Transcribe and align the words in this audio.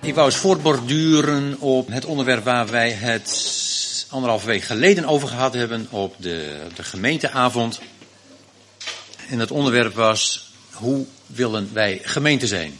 Ik 0.00 0.14
wou 0.14 0.26
eens 0.26 0.36
voortborduren 0.36 1.60
op 1.60 1.88
het 1.88 2.04
onderwerp 2.04 2.44
waar 2.44 2.68
wij 2.68 2.90
het 2.90 4.06
anderhalve 4.10 4.46
week 4.46 4.62
geleden 4.62 5.04
over 5.04 5.28
gehad 5.28 5.54
hebben 5.54 5.86
op 5.90 6.14
de, 6.18 6.66
de 6.74 6.82
gemeenteavond. 6.82 7.80
En 9.28 9.38
het 9.38 9.50
onderwerp 9.50 9.94
was, 9.94 10.52
hoe 10.72 11.06
willen 11.26 11.70
wij 11.72 12.00
gemeente 12.02 12.46
zijn? 12.46 12.78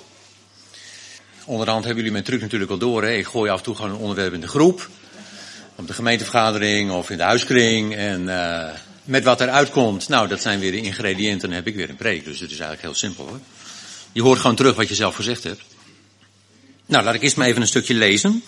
Onderhand 1.46 1.84
hebben 1.84 1.96
jullie 1.96 2.12
mijn 2.12 2.24
truc 2.24 2.40
natuurlijk 2.40 2.70
al 2.70 2.78
door. 2.78 3.02
Hè? 3.02 3.12
Ik 3.12 3.26
gooi 3.26 3.50
af 3.50 3.58
en 3.58 3.64
toe 3.64 3.74
gewoon 3.74 3.90
een 3.90 3.96
onderwerp 3.96 4.32
in 4.32 4.40
de 4.40 4.48
groep. 4.48 4.88
Op 5.76 5.86
de 5.86 5.92
gemeentevergadering 5.92 6.90
of 6.90 7.10
in 7.10 7.16
de 7.16 7.22
huiskring. 7.22 7.94
En 7.94 8.22
uh, 8.22 8.68
met 9.04 9.24
wat 9.24 9.40
eruit 9.40 9.70
komt, 9.70 10.08
nou 10.08 10.28
dat 10.28 10.42
zijn 10.42 10.60
weer 10.60 10.70
de 10.70 10.80
ingrediënten. 10.80 11.48
Dan 11.48 11.56
heb 11.56 11.66
ik 11.66 11.74
weer 11.74 11.90
een 11.90 11.96
preek. 11.96 12.24
Dus 12.24 12.40
het 12.40 12.50
is 12.50 12.58
eigenlijk 12.58 12.82
heel 12.82 12.94
simpel 12.94 13.26
hoor. 13.26 13.40
Je 14.12 14.22
hoort 14.22 14.38
gewoon 14.40 14.56
terug 14.56 14.76
wat 14.76 14.88
je 14.88 14.94
zelf 14.94 15.14
gezegd 15.14 15.44
hebt. 15.44 15.62
Nou, 16.86 17.04
laat 17.04 17.14
ik 17.14 17.22
eerst 17.22 17.36
maar 17.36 17.46
even 17.46 17.60
een 17.60 17.66
stukje 17.66 17.94
lezen. 17.94 18.42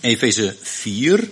Efeze 0.00 0.56
4. 0.62 1.30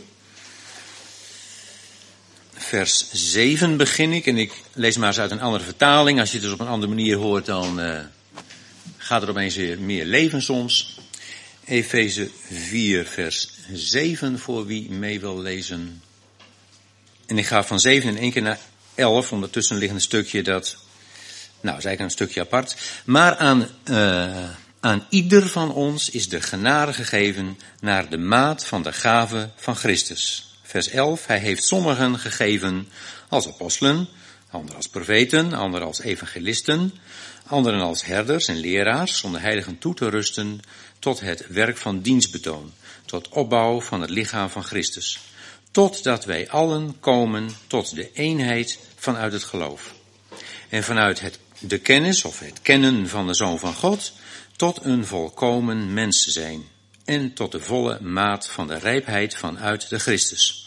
Vers 2.55 3.06
7 3.12 3.77
begin 3.77 4.12
ik. 4.12 4.27
En 4.27 4.39
ik 4.39 4.53
lees 4.73 4.97
maar 4.97 5.08
eens 5.08 5.19
uit 5.19 5.31
een 5.31 5.41
andere 5.41 5.64
vertaling. 5.64 6.20
Als 6.20 6.29
je 6.31 6.36
het 6.36 6.45
dus 6.45 6.55
op 6.55 6.61
een 6.61 6.67
andere 6.67 6.95
manier 6.95 7.17
hoort, 7.17 7.47
dan 7.47 7.81
uh, 7.81 7.98
gaat 9.07 9.23
er 9.23 9.29
opeens 9.29 9.57
weer 9.57 9.81
meer 9.81 10.05
leven 10.05 10.43
soms. 10.43 10.99
Efeze 11.65 12.31
4, 12.51 13.07
vers 13.07 13.51
7 13.73 14.39
voor 14.39 14.67
wie 14.67 14.91
mee 14.91 15.21
wil 15.21 15.41
lezen. 15.41 16.03
En 17.27 17.39
ik 17.39 17.47
ga 17.47 17.65
van 17.65 17.81
7 17.81 18.09
in 18.09 18.19
één 18.19 18.33
keer 18.33 18.43
naar 18.43 18.59
11, 18.95 19.33
ondertussen 19.33 19.77
ligt 19.77 19.95
een 19.95 20.01
stukje 20.01 20.43
dat, 20.43 20.77
nou, 21.61 21.79
is 21.79 21.85
eigenlijk 21.85 22.01
een 22.01 22.11
stukje 22.11 22.41
apart. 22.41 22.77
Maar 23.05 23.37
aan, 23.37 23.69
uh, 23.91 24.51
aan 24.81 25.07
ieder 25.09 25.48
van 25.48 25.73
ons 25.73 26.11
is 26.11 26.29
de 26.29 26.41
genade 26.41 26.93
gegeven 26.93 27.59
naar 27.81 28.09
de 28.09 28.19
maat 28.19 28.67
van 28.67 28.83
de 28.83 28.93
gave 28.93 29.51
van 29.57 29.77
Christus. 29.77 30.55
Vers 30.63 30.89
11, 30.89 31.27
hij 31.27 31.39
heeft 31.39 31.65
sommigen 31.65 32.19
gegeven 32.19 32.89
als 33.29 33.48
apostelen, 33.48 34.09
anderen 34.51 34.77
als 34.77 34.89
profeten, 34.89 35.53
anderen 35.53 35.87
als 35.87 36.01
evangelisten, 36.01 36.93
anderen 37.47 37.80
als 37.80 38.05
herders 38.05 38.48
en 38.48 38.56
leraars, 38.56 39.22
om 39.22 39.33
de 39.33 39.39
heiligen 39.39 39.78
toe 39.78 39.94
te 39.94 40.08
rusten 40.08 40.61
tot 40.98 41.20
het 41.20 41.47
werk 41.48 41.77
van 41.77 42.00
dienstbetoon, 42.00 42.72
tot 43.05 43.28
opbouw 43.28 43.80
van 43.80 44.00
het 44.00 44.11
lichaam 44.11 44.48
van 44.48 44.64
Christus, 44.64 45.20
totdat 45.70 46.24
wij 46.24 46.50
allen 46.50 47.00
komen 47.00 47.50
tot 47.67 47.95
de 47.95 48.12
eenheid 48.12 48.79
vanuit 48.96 49.33
het 49.33 49.45
geloof. 49.45 49.95
En 50.68 50.85
vanuit 50.85 51.20
het, 51.20 51.39
de 51.58 51.79
kennis 51.79 52.24
of 52.24 52.39
het 52.39 52.62
kennen 52.62 53.08
van 53.08 53.27
de 53.27 53.35
Zoon 53.35 53.58
van 53.58 53.74
God, 53.74 54.12
tot 54.56 54.85
een 54.85 55.06
volkomen 55.06 55.92
mens 55.92 56.24
zijn 56.24 56.64
en 57.05 57.33
tot 57.33 57.52
de 57.52 57.61
volle 57.61 58.01
maat 58.01 58.48
van 58.48 58.67
de 58.67 58.79
rijpheid 58.79 59.36
vanuit 59.36 59.89
de 59.89 59.98
Christus. 59.98 60.67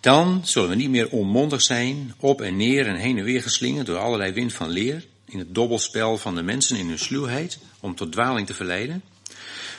Dan 0.00 0.40
zullen 0.44 0.68
we 0.68 0.74
niet 0.74 0.90
meer 0.90 1.10
onmondig 1.10 1.62
zijn, 1.62 2.14
op 2.18 2.40
en 2.40 2.56
neer 2.56 2.86
en 2.86 2.96
heen 2.96 3.18
en 3.18 3.24
weer 3.24 3.42
geslingerd 3.42 3.86
door 3.86 3.98
allerlei 3.98 4.32
wind 4.32 4.52
van 4.52 4.68
leer, 4.68 5.04
in 5.32 5.38
het 5.38 5.54
dobbelspel 5.54 6.18
van 6.18 6.34
de 6.34 6.42
mensen 6.42 6.76
in 6.76 6.88
hun 6.88 6.98
sluwheid, 6.98 7.58
om 7.80 7.94
tot 7.94 8.12
dwaling 8.12 8.46
te 8.46 8.54
verleiden. 8.54 9.02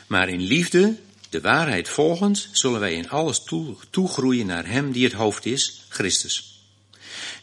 Maar 0.07 0.29
in 0.29 0.41
liefde, 0.41 0.95
de 1.29 1.41
waarheid 1.41 1.89
volgend, 1.89 2.49
zullen 2.51 2.79
wij 2.79 2.93
in 2.93 3.09
alles 3.09 3.43
toe, 3.43 3.75
toegroeien 3.89 4.45
naar 4.45 4.67
Hem 4.67 4.91
die 4.91 5.03
het 5.03 5.13
hoofd 5.13 5.45
is, 5.45 5.85
Christus. 5.89 6.61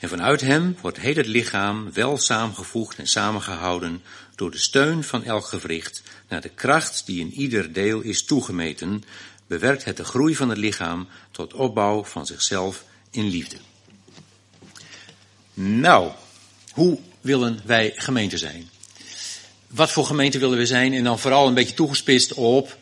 En 0.01 0.09
vanuit 0.09 0.41
Hem 0.41 0.77
wordt 0.81 0.99
heel 0.99 1.15
het 1.15 1.27
lichaam 1.27 1.93
wel 1.93 2.19
samengevoegd 2.19 2.99
en 2.99 3.07
samengehouden 3.07 4.03
door 4.35 4.51
de 4.51 4.59
steun 4.59 5.05
van 5.05 5.25
elk 5.25 5.47
gewricht, 5.47 6.03
naar 6.29 6.41
de 6.41 6.49
kracht 6.49 7.07
die 7.07 7.21
in 7.21 7.33
ieder 7.33 7.73
deel 7.73 8.01
is 8.01 8.25
toegemeten, 8.25 9.05
bewerkt 9.47 9.85
het 9.85 9.97
de 9.97 10.05
groei 10.05 10.37
van 10.37 10.49
het 10.49 10.59
lichaam 10.59 11.09
tot 11.31 11.55
opbouw 11.55 12.05
van 12.05 12.27
zichzelf 12.27 12.85
in 13.11 13.29
liefde. 13.29 13.57
Nou, 15.55 16.11
hoe 16.73 16.99
willen 17.21 17.61
wij 17.65 17.93
gemeente 17.95 18.39
zijn? 18.39 18.71
Wat 19.67 19.91
voor 19.91 20.05
gemeente 20.05 20.39
willen 20.39 20.59
we 20.59 20.67
zijn? 20.67 20.93
En 20.93 21.05
dan 21.05 21.19
vooral 21.19 21.47
een 21.47 21.55
beetje 21.55 21.75
toegespitst 21.75 22.35
op 22.35 22.79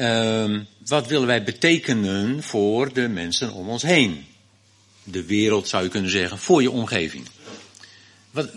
uh, 0.00 0.60
wat 0.86 1.06
willen 1.06 1.26
wij 1.26 1.42
betekenen 1.42 2.42
voor 2.42 2.92
de 2.92 3.08
mensen 3.08 3.52
om 3.52 3.68
ons 3.68 3.82
heen? 3.82 4.26
De 5.04 5.24
wereld 5.24 5.68
zou 5.68 5.82
je 5.82 5.88
kunnen 5.88 6.10
zeggen, 6.10 6.38
voor 6.38 6.62
je 6.62 6.70
omgeving. 6.70 7.26
Wat, 8.30 8.48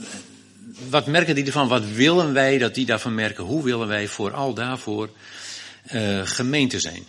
wat 0.89 1.07
merken 1.07 1.35
die 1.35 1.45
ervan? 1.45 1.67
Wat 1.67 1.85
willen 1.85 2.33
wij 2.33 2.57
dat 2.57 2.75
die 2.75 2.85
daarvan 2.85 3.15
merken? 3.15 3.43
Hoe 3.43 3.63
willen 3.63 3.87
wij 3.87 4.07
vooral 4.07 4.53
daarvoor 4.53 5.09
uh, 5.91 6.21
gemeente 6.23 6.79
zijn? 6.79 7.03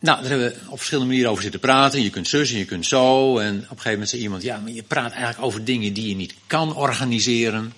Nou, 0.00 0.20
daar 0.20 0.30
hebben 0.30 0.48
we 0.48 0.70
op 0.70 0.76
verschillende 0.76 1.08
manieren 1.08 1.30
over 1.30 1.42
zitten 1.42 1.60
praten. 1.60 2.02
Je 2.02 2.10
kunt 2.10 2.28
zus 2.28 2.52
en 2.52 2.58
je 2.58 2.64
kunt 2.64 2.86
zo. 2.86 3.38
En 3.38 3.54
op 3.54 3.60
een 3.60 3.68
gegeven 3.68 3.90
moment 3.90 4.08
zei 4.08 4.22
iemand, 4.22 4.42
ja, 4.42 4.58
maar 4.58 4.72
je 4.72 4.82
praat 4.82 5.12
eigenlijk 5.12 5.42
over 5.42 5.64
dingen 5.64 5.92
die 5.92 6.08
je 6.08 6.14
niet 6.14 6.34
kan 6.46 6.76
organiseren. 6.76 7.72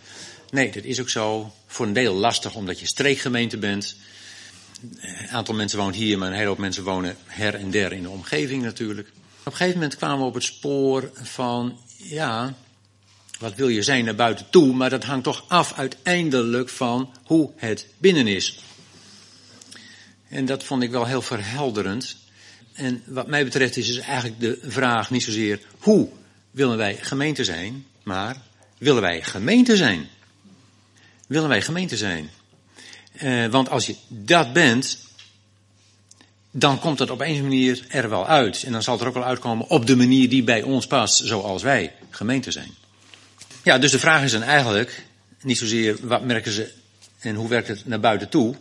Nee, 0.51 0.71
dat 0.71 0.85
is 0.85 1.01
ook 1.01 1.09
zo. 1.09 1.53
Voor 1.67 1.87
een 1.87 1.93
deel 1.93 2.15
lastig 2.15 2.55
omdat 2.55 2.81
je 2.81 2.87
streekgemeente 2.87 3.57
bent. 3.57 3.97
Een 5.01 5.29
aantal 5.29 5.55
mensen 5.55 5.79
woont 5.79 5.95
hier, 5.95 6.19
maar 6.19 6.29
een 6.29 6.35
hele 6.35 6.49
hoop 6.49 6.59
mensen 6.59 6.85
wonen 6.85 7.17
her 7.27 7.55
en 7.55 7.71
der 7.71 7.93
in 7.93 8.03
de 8.03 8.09
omgeving 8.09 8.63
natuurlijk. 8.63 9.09
Op 9.41 9.47
een 9.47 9.53
gegeven 9.53 9.81
moment 9.81 9.97
kwamen 9.97 10.19
we 10.19 10.25
op 10.25 10.35
het 10.35 10.45
spoor 10.45 11.11
van, 11.23 11.79
ja, 11.97 12.55
wat 13.39 13.55
wil 13.55 13.69
je 13.69 13.83
zijn 13.83 14.05
naar 14.05 14.15
buiten 14.15 14.47
toe, 14.51 14.75
maar 14.75 14.91
dat 14.91 15.05
hangt 15.05 15.25
toch 15.25 15.45
af 15.49 15.73
uiteindelijk 15.77 16.69
van 16.69 17.11
hoe 17.25 17.51
het 17.57 17.87
binnen 17.99 18.27
is. 18.27 18.59
En 20.31 20.45
dat 20.45 20.65
vond 20.65 20.83
ik 20.83 20.91
wel 20.91 21.07
heel 21.07 21.23
verhelderend. 21.23 22.17
En 22.73 23.03
wat 23.07 23.27
mij 23.27 23.45
betreft 23.45 23.77
is 23.77 23.87
dus 23.87 23.99
eigenlijk 23.99 24.41
de 24.41 24.59
vraag 24.63 25.11
niet 25.11 25.23
zozeer 25.23 25.61
hoe 25.79 26.09
willen 26.51 26.77
wij 26.77 26.97
gemeente 27.01 27.45
zijn, 27.45 27.87
maar 28.03 28.37
willen 28.79 29.03
wij 29.03 29.23
gemeente 29.23 29.77
zijn? 29.77 30.09
Willen 31.27 31.49
wij 31.49 31.63
gemeente 31.63 31.97
zijn? 31.97 32.31
Uh, 33.23 33.47
want 33.47 33.69
als 33.69 33.87
je 33.87 33.97
dat 34.09 34.53
bent, 34.53 34.99
dan 36.51 36.79
komt 36.79 36.99
dat 36.99 37.11
op 37.11 37.21
een 37.21 37.43
manier 37.43 37.85
er 37.89 38.09
wel 38.09 38.27
uit. 38.27 38.63
En 38.63 38.73
dan 38.73 38.83
zal 38.83 38.93
het 38.93 39.03
er 39.03 39.09
ook 39.09 39.15
wel 39.15 39.25
uitkomen 39.25 39.69
op 39.69 39.87
de 39.87 39.97
manier 39.97 40.29
die 40.29 40.45
bij 40.45 40.63
ons 40.63 40.87
past, 40.87 41.27
zoals 41.27 41.63
wij 41.63 41.95
gemeente 42.11 42.51
zijn. 42.51 42.75
Ja, 43.63 43.79
dus 43.79 43.91
de 43.91 43.99
vraag 43.99 44.23
is 44.23 44.33
dan 44.33 44.43
eigenlijk 44.43 45.07
niet 45.43 45.59
zozeer 45.59 45.97
wat 46.03 46.25
merken 46.25 46.53
ze 46.53 46.73
en 47.19 47.35
hoe 47.35 47.49
werkt 47.49 47.69
het 47.69 47.87
naar 47.87 48.01
buiten 48.01 48.29
toe, 48.29 48.55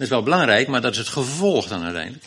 dat 0.00 0.08
is 0.08 0.14
wel 0.14 0.24
belangrijk, 0.24 0.68
maar 0.68 0.80
dat 0.80 0.92
is 0.92 0.98
het 0.98 1.08
gevolg 1.08 1.66
dan 1.66 1.82
uiteindelijk. 1.82 2.24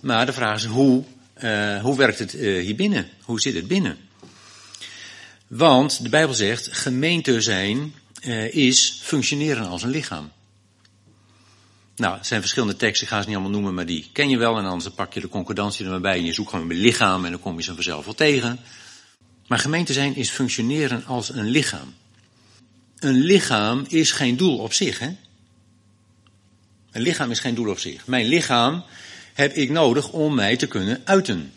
Maar 0.00 0.26
de 0.26 0.32
vraag 0.32 0.56
is 0.56 0.64
hoe, 0.64 1.04
uh, 1.42 1.80
hoe 1.80 1.96
werkt 1.96 2.18
het 2.18 2.34
uh, 2.34 2.62
hier 2.62 2.74
binnen? 2.74 3.08
Hoe 3.22 3.40
zit 3.40 3.54
het 3.54 3.68
binnen? 3.68 3.96
Want 5.46 6.02
de 6.02 6.08
Bijbel 6.08 6.34
zegt, 6.34 6.68
gemeente 6.72 7.40
zijn 7.40 7.94
uh, 8.22 8.54
is 8.54 8.98
functioneren 9.02 9.66
als 9.66 9.82
een 9.82 9.90
lichaam. 9.90 10.30
Nou, 11.96 12.16
het 12.16 12.26
zijn 12.26 12.40
verschillende 12.40 12.76
teksten, 12.76 13.06
ik 13.06 13.12
ga 13.12 13.20
ze 13.20 13.26
niet 13.26 13.36
allemaal 13.36 13.54
noemen, 13.54 13.74
maar 13.74 13.86
die 13.86 14.10
ken 14.12 14.28
je 14.28 14.38
wel. 14.38 14.58
En 14.58 14.64
anders 14.64 14.94
pak 14.94 15.12
je 15.12 15.20
de 15.20 15.28
concordantie 15.28 15.84
er 15.84 15.90
maar 15.90 16.00
bij 16.00 16.18
en 16.18 16.24
je 16.24 16.32
zoekt 16.32 16.50
gewoon 16.50 16.66
mijn 16.66 16.80
lichaam 16.80 17.24
en 17.24 17.30
dan 17.30 17.40
kom 17.40 17.56
je 17.56 17.62
ze 17.62 17.74
vanzelf 17.74 18.04
wel 18.04 18.14
tegen. 18.14 18.60
Maar 19.46 19.58
gemeente 19.58 19.92
zijn 19.92 20.16
is 20.16 20.30
functioneren 20.30 21.04
als 21.06 21.28
een 21.28 21.48
lichaam. 21.48 21.94
Een 22.98 23.20
lichaam 23.20 23.84
is 23.88 24.12
geen 24.12 24.36
doel 24.36 24.58
op 24.58 24.72
zich, 24.72 24.98
hè? 24.98 25.10
Een 26.92 27.02
lichaam 27.02 27.30
is 27.30 27.40
geen 27.40 27.54
doel 27.54 27.70
op 27.70 27.78
zich. 27.78 28.06
Mijn 28.06 28.26
lichaam 28.26 28.84
heb 29.34 29.54
ik 29.54 29.70
nodig 29.70 30.12
om 30.12 30.34
mij 30.34 30.56
te 30.56 30.66
kunnen 30.66 31.00
uiten. 31.04 31.52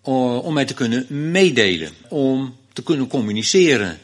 Om 0.00 0.54
mij 0.54 0.64
te 0.64 0.74
kunnen 0.74 1.06
meedelen. 1.30 1.92
Om 2.08 2.56
te 2.72 2.82
kunnen 2.82 3.06
communiceren 3.06 3.98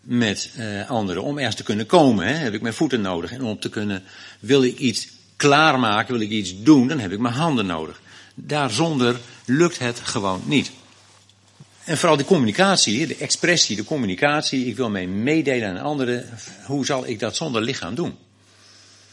met 0.00 0.50
uh, 0.58 0.90
anderen. 0.90 1.22
Om 1.22 1.38
ergens 1.38 1.56
te 1.56 1.62
kunnen 1.62 1.86
komen, 1.86 2.26
hè, 2.26 2.34
heb 2.34 2.54
ik 2.54 2.62
mijn 2.62 2.74
voeten 2.74 3.00
nodig. 3.00 3.32
En 3.32 3.42
om 3.42 3.58
te 3.58 3.68
kunnen, 3.68 4.02
wil 4.40 4.62
ik 4.62 4.78
iets 4.78 5.08
klaarmaken, 5.36 6.12
wil 6.12 6.22
ik 6.22 6.30
iets 6.30 6.62
doen, 6.62 6.88
dan 6.88 6.98
heb 6.98 7.12
ik 7.12 7.18
mijn 7.18 7.34
handen 7.34 7.66
nodig. 7.66 8.00
Daarzonder 8.34 9.20
lukt 9.44 9.78
het 9.78 10.00
gewoon 10.00 10.42
niet. 10.44 10.70
En 11.84 11.98
vooral 11.98 12.16
de 12.16 12.24
communicatie, 12.24 13.06
de 13.06 13.16
expressie, 13.16 13.76
de 13.76 13.84
communicatie. 13.84 14.66
Ik 14.66 14.76
wil 14.76 14.90
mij 14.90 15.06
meedelen 15.06 15.68
aan 15.68 15.84
anderen. 15.84 16.28
Hoe 16.66 16.86
zal 16.86 17.06
ik 17.06 17.18
dat 17.18 17.36
zonder 17.36 17.62
lichaam 17.62 17.94
doen? 17.94 18.16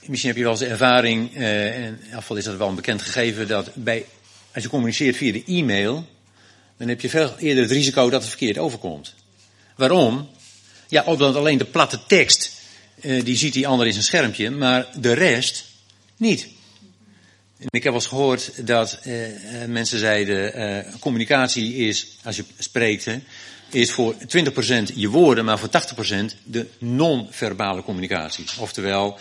Misschien 0.05 0.29
heb 0.29 0.37
je 0.37 0.43
wel 0.43 0.51
eens 0.51 0.61
de 0.61 0.67
ervaring, 0.67 1.35
eh, 1.35 1.85
en 1.85 1.99
geval 2.11 2.37
is 2.37 2.43
dat 2.43 2.57
wel 2.57 2.67
een 2.67 2.75
bekend 2.75 3.01
gegeven, 3.01 3.47
dat 3.47 3.75
bij, 3.75 4.05
als 4.53 4.63
je 4.63 4.69
communiceert 4.69 5.15
via 5.15 5.31
de 5.31 5.43
e-mail, 5.45 6.07
dan 6.77 6.87
heb 6.87 7.01
je 7.01 7.09
veel 7.09 7.37
eerder 7.37 7.63
het 7.63 7.71
risico 7.71 8.09
dat 8.09 8.21
het 8.21 8.29
verkeerd 8.29 8.57
overkomt. 8.57 9.13
Waarom? 9.75 10.29
Ja, 10.87 11.03
omdat 11.03 11.35
alleen 11.35 11.57
de 11.57 11.65
platte 11.65 11.99
tekst, 12.07 12.51
eh, 13.01 13.23
die 13.23 13.37
ziet 13.37 13.53
die 13.53 13.67
ander 13.67 13.85
in 13.85 13.93
zijn 13.93 14.05
schermpje, 14.05 14.49
maar 14.49 14.87
de 14.99 15.13
rest 15.13 15.65
niet. 16.17 16.47
Ik 17.69 17.83
heb 17.83 17.93
wel 17.93 17.93
eens 17.93 18.07
gehoord 18.07 18.67
dat 18.67 18.99
eh, 19.03 19.63
eh 19.63 19.69
mensen 19.69 19.99
zeiden, 19.99 20.53
eh, 20.53 20.93
communicatie 20.99 21.75
is, 21.75 22.07
als 22.23 22.35
je 22.35 22.43
spreekt, 22.57 23.05
hè, 23.05 23.19
is 23.71 23.91
voor 23.91 24.15
20% 24.27 24.91
je 24.95 25.09
woorden, 25.09 25.45
maar 25.45 25.59
voor 25.59 25.69
80% 25.69 26.35
de 26.43 26.67
non-verbale 26.77 27.83
communicatie. 27.83 28.45
Oftewel, 28.59 29.19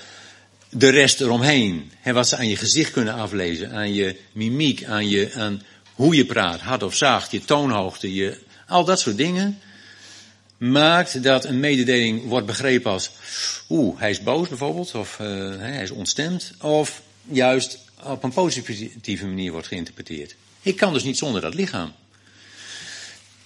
de 0.71 0.89
rest 0.89 1.21
eromheen. 1.21 1.91
Wat 2.05 2.29
ze 2.29 2.37
aan 2.37 2.49
je 2.49 2.57
gezicht 2.57 2.91
kunnen 2.91 3.15
aflezen, 3.15 3.73
aan 3.73 3.95
je 3.95 4.17
mimiek, 4.33 4.85
aan, 4.85 5.09
je, 5.09 5.33
aan 5.35 5.63
hoe 5.95 6.15
je 6.15 6.25
praat, 6.25 6.61
hard 6.61 6.83
of 6.83 6.95
zacht, 6.95 7.31
je 7.31 7.45
toonhoogte, 7.45 8.15
je, 8.15 8.39
al 8.67 8.85
dat 8.85 9.01
soort 9.01 9.17
dingen. 9.17 9.59
Maakt 10.57 11.23
dat 11.23 11.45
een 11.45 11.61
mededeling 11.61 12.25
wordt 12.25 12.47
begrepen 12.47 12.91
als, 12.91 13.11
oeh, 13.69 14.01
hij 14.01 14.11
is 14.11 14.23
boos 14.23 14.49
bijvoorbeeld, 14.49 14.95
of 14.95 15.19
uh, 15.21 15.57
hij 15.59 15.83
is 15.83 15.91
ontstemd, 15.91 16.53
of 16.61 17.03
juist 17.31 17.79
op 18.03 18.23
een 18.23 18.33
positieve 18.33 19.27
manier 19.27 19.53
wordt 19.53 19.67
geïnterpreteerd. 19.67 20.35
Ik 20.63 20.77
kan 20.77 20.93
dus 20.93 21.03
niet 21.03 21.19
zonder 21.19 21.41
dat 21.41 21.55
lichaam. 21.55 21.93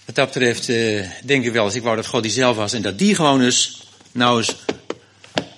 Wat 0.05 0.15
dat 0.15 0.25
betreft 0.25 0.69
uh, 0.69 1.09
denk 1.23 1.45
ik 1.45 1.51
wel 1.51 1.65
eens, 1.65 1.75
ik 1.75 1.83
wou 1.83 1.95
dat 1.95 2.05
God 2.05 2.23
die 2.23 2.31
zelf 2.31 2.55
was 2.55 2.73
en 2.73 2.81
dat 2.81 2.97
die 2.97 3.15
gewoon 3.15 3.41
eens, 3.41 3.83
nou 4.11 4.37
eens 4.37 4.55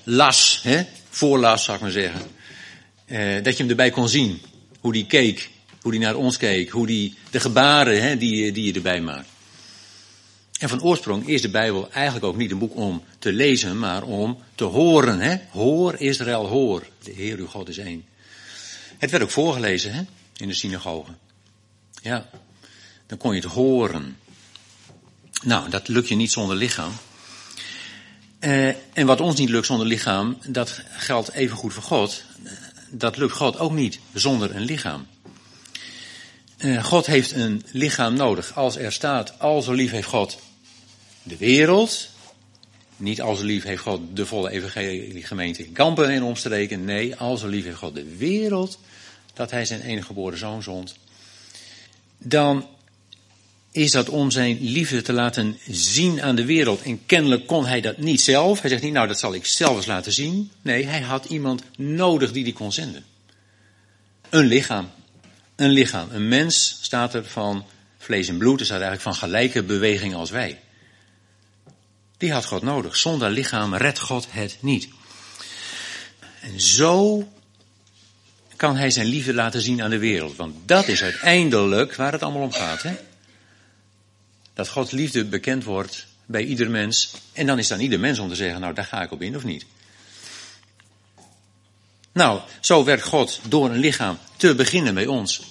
las, 0.03 0.59
hè, 0.63 0.83
voorlas 1.17 1.63
zou 1.63 1.77
ik 1.77 1.83
maar 1.83 1.91
zeggen. 1.91 2.21
Uh, 3.07 3.43
dat 3.43 3.53
je 3.53 3.63
hem 3.63 3.69
erbij 3.69 3.89
kon 3.89 4.09
zien, 4.09 4.41
hoe 4.79 4.93
die 4.93 5.05
keek, 5.05 5.49
hoe 5.81 5.91
die 5.91 6.01
naar 6.01 6.15
ons 6.15 6.37
keek, 6.37 6.69
hoe 6.69 6.87
die, 6.87 7.15
de 7.29 7.39
gebaren 7.39 8.01
hè, 8.01 8.17
die, 8.17 8.51
die 8.51 8.65
je 8.65 8.73
erbij 8.73 9.01
maakt. 9.01 9.27
En 10.59 10.69
van 10.69 10.81
oorsprong 10.81 11.27
is 11.27 11.41
de 11.41 11.49
Bijbel 11.49 11.91
eigenlijk 11.91 12.25
ook 12.25 12.37
niet 12.37 12.51
een 12.51 12.57
boek 12.57 12.75
om 12.75 13.03
te 13.19 13.33
lezen, 13.33 13.79
maar 13.79 14.03
om 14.03 14.43
te 14.55 14.63
horen. 14.63 15.19
Hè? 15.19 15.37
Hoor 15.51 15.95
Israël, 15.95 16.47
hoor. 16.47 16.87
De 17.03 17.11
Heer 17.11 17.37
uw 17.37 17.47
God 17.47 17.69
is 17.69 17.77
één. 17.77 18.05
Het 18.97 19.11
werd 19.11 19.23
ook 19.23 19.31
voorgelezen 19.31 19.93
hè? 19.93 20.01
in 20.37 20.47
de 20.47 20.53
synagoge. 20.53 21.11
Ja, 22.01 22.29
dan 23.05 23.17
kon 23.17 23.35
je 23.35 23.41
het 23.41 23.51
horen. 23.51 24.17
Nou, 25.43 25.69
dat 25.69 25.87
lukt 25.87 26.07
je 26.07 26.15
niet 26.15 26.31
zonder 26.31 26.55
lichaam. 26.55 26.93
Uh, 28.39 28.67
en 28.67 29.05
wat 29.05 29.21
ons 29.21 29.39
niet 29.39 29.49
lukt 29.49 29.65
zonder 29.65 29.87
lichaam, 29.87 30.37
dat 30.47 30.81
geldt 30.91 31.31
even 31.31 31.57
goed 31.57 31.73
voor 31.73 31.83
God. 31.83 32.23
Dat 32.89 33.17
lukt 33.17 33.33
God 33.33 33.57
ook 33.57 33.71
niet 33.71 33.99
zonder 34.13 34.55
een 34.55 34.61
lichaam. 34.61 35.07
Uh, 36.57 36.83
God 36.83 37.05
heeft 37.05 37.31
een 37.31 37.63
lichaam 37.71 38.13
nodig. 38.13 38.55
Als 38.55 38.77
er 38.77 38.91
staat, 38.91 39.39
al 39.39 39.61
zo 39.61 39.73
lief 39.73 39.91
heeft 39.91 40.07
God 40.07 40.39
de 41.23 41.37
wereld. 41.37 42.09
Niet 42.97 43.21
al 43.21 43.35
zo 43.35 43.43
lief 43.43 43.63
heeft 43.63 43.81
God 43.81 44.01
de 44.13 44.25
volle 44.25 44.49
evangelie 44.49 45.23
gemeente 45.23 45.65
in 45.65 45.71
Kampen 45.71 46.09
en 46.09 46.23
omstreken. 46.23 46.85
Nee, 46.85 47.15
al 47.15 47.37
zo 47.37 47.47
lief 47.47 47.63
heeft 47.63 47.77
God 47.77 47.95
de 47.95 48.15
wereld 48.17 48.79
dat 49.33 49.51
hij 49.51 49.65
zijn 49.65 49.81
enige 49.81 50.07
geboren 50.07 50.37
zoon 50.37 50.63
zond. 50.63 50.95
Dan 52.17 52.67
is 53.71 53.91
dat 53.91 54.09
om 54.09 54.31
zijn 54.31 54.57
liefde 54.61 55.01
te 55.01 55.13
laten 55.13 55.57
zien 55.67 56.21
aan 56.21 56.35
de 56.35 56.45
wereld. 56.45 56.81
En 56.81 57.05
kennelijk 57.05 57.47
kon 57.47 57.65
hij 57.65 57.81
dat 57.81 57.97
niet 57.97 58.21
zelf. 58.21 58.61
Hij 58.61 58.69
zegt 58.69 58.81
niet, 58.81 58.93
nou 58.93 59.07
dat 59.07 59.19
zal 59.19 59.33
ik 59.33 59.45
zelf 59.45 59.75
eens 59.75 59.85
laten 59.85 60.11
zien. 60.11 60.51
Nee, 60.61 60.85
hij 60.85 61.01
had 61.01 61.25
iemand 61.25 61.63
nodig 61.77 62.31
die 62.31 62.43
die 62.43 62.53
kon 62.53 62.71
zenden. 62.71 63.03
Een 64.29 64.45
lichaam. 64.45 64.89
Een 65.55 65.69
lichaam. 65.69 66.09
Een 66.11 66.27
mens 66.27 66.77
staat 66.81 67.13
er 67.13 67.25
van 67.25 67.65
vlees 67.97 68.27
en 68.27 68.37
bloed. 68.37 68.59
Er 68.59 68.65
staat 68.65 68.81
eigenlijk 68.81 69.15
van 69.15 69.15
gelijke 69.29 69.63
beweging 69.63 70.15
als 70.15 70.29
wij. 70.29 70.59
Die 72.17 72.31
had 72.31 72.45
God 72.45 72.61
nodig. 72.61 72.97
Zonder 72.97 73.29
lichaam 73.29 73.75
redt 73.75 73.99
God 73.99 74.27
het 74.29 74.57
niet. 74.59 74.87
En 76.41 76.61
zo 76.61 77.27
kan 78.55 78.75
hij 78.77 78.89
zijn 78.89 79.07
liefde 79.07 79.33
laten 79.33 79.61
zien 79.61 79.81
aan 79.81 79.89
de 79.89 79.97
wereld. 79.97 80.35
Want 80.35 80.55
dat 80.65 80.87
is 80.87 81.03
uiteindelijk 81.03 81.95
waar 81.95 82.11
het 82.11 82.23
allemaal 82.23 82.41
om 82.41 82.51
gaat. 82.51 82.83
Hè? 82.83 82.95
Dat 84.57 84.69
Gods 84.69 84.91
liefde 84.91 85.25
bekend 85.25 85.63
wordt 85.63 86.05
bij 86.25 86.43
ieder 86.43 86.69
mens. 86.69 87.11
En 87.33 87.45
dan 87.45 87.59
is 87.59 87.67
dan 87.67 87.79
ieder 87.79 87.99
mens 87.99 88.19
om 88.19 88.29
te 88.29 88.35
zeggen, 88.35 88.61
nou 88.61 88.73
daar 88.73 88.85
ga 88.85 89.01
ik 89.01 89.11
op 89.11 89.21
in 89.21 89.35
of 89.35 89.43
niet. 89.43 89.65
Nou, 92.11 92.41
zo 92.59 92.83
werkt 92.83 93.03
God 93.03 93.39
door 93.47 93.69
een 93.69 93.77
lichaam 93.77 94.17
te 94.37 94.55
beginnen 94.55 94.93
bij 94.93 95.05
ons. 95.05 95.41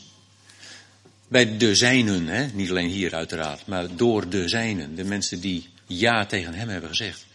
Bij 1.29 1.57
de 1.57 1.75
zijnen, 1.75 2.27
hè? 2.27 2.47
niet 2.47 2.71
alleen 2.71 2.89
hier 2.89 3.15
uiteraard, 3.15 3.67
maar 3.67 3.97
door 3.97 4.29
de 4.29 4.49
zijnen. 4.49 4.95
De 4.95 5.05
mensen 5.05 5.41
die 5.41 5.69
ja 5.87 6.27
tegen 6.27 6.55
hem 6.55 6.69
hebben 6.69 6.91
gezegd. 6.91 7.27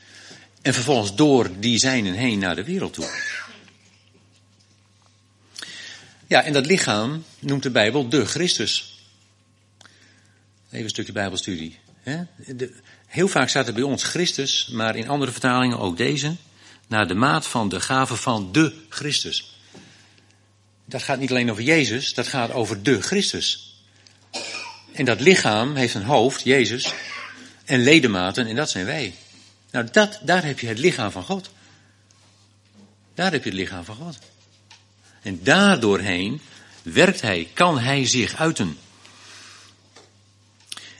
En 0.61 0.73
vervolgens 0.73 1.15
door 1.15 1.49
die 1.59 1.77
zijnen 1.77 2.13
heen 2.13 2.39
naar 2.39 2.55
de 2.55 2.63
wereld 2.63 2.93
toe. 2.93 3.09
Ja, 6.27 6.43
en 6.43 6.53
dat 6.53 6.65
lichaam 6.65 7.23
noemt 7.39 7.63
de 7.63 7.71
Bijbel 7.71 8.09
de 8.09 8.25
Christus. 8.25 8.90
Even 10.71 10.83
een 10.83 10.89
stukje 10.89 11.11
Bijbelstudie. 11.11 11.79
heel 13.07 13.27
vaak 13.27 13.49
staat 13.49 13.67
er 13.67 13.73
bij 13.73 13.83
ons 13.83 14.03
Christus, 14.03 14.67
maar 14.67 14.95
in 14.95 15.09
andere 15.09 15.31
vertalingen 15.31 15.79
ook 15.79 15.97
deze. 15.97 16.35
Naar 16.87 17.07
de 17.07 17.13
maat 17.13 17.47
van 17.47 17.69
de 17.69 17.79
gave 17.79 18.15
van 18.15 18.51
de 18.51 18.73
Christus. 18.89 19.59
Dat 20.85 21.03
gaat 21.03 21.19
niet 21.19 21.29
alleen 21.29 21.51
over 21.51 21.63
Jezus, 21.63 22.13
dat 22.13 22.27
gaat 22.27 22.51
over 22.51 22.83
de 22.83 23.01
Christus. 23.01 23.75
En 24.91 25.05
dat 25.05 25.19
lichaam 25.19 25.75
heeft 25.75 25.93
een 25.93 26.03
hoofd, 26.03 26.43
Jezus, 26.43 26.93
en 27.65 27.83
ledematen, 27.83 28.47
en 28.47 28.55
dat 28.55 28.69
zijn 28.69 28.85
wij. 28.85 29.13
Nou, 29.71 29.87
dat, 29.91 30.19
daar 30.23 30.45
heb 30.45 30.59
je 30.59 30.67
het 30.67 30.79
lichaam 30.79 31.11
van 31.11 31.23
God. 31.23 31.49
Daar 33.13 33.31
heb 33.31 33.43
je 33.43 33.49
het 33.49 33.59
lichaam 33.59 33.83
van 33.83 33.95
God. 33.95 34.17
En 35.21 35.43
daardoorheen 35.43 36.41
werkt 36.83 37.21
hij, 37.21 37.49
kan 37.53 37.79
hij 37.79 38.05
zich 38.05 38.35
uiten. 38.35 38.77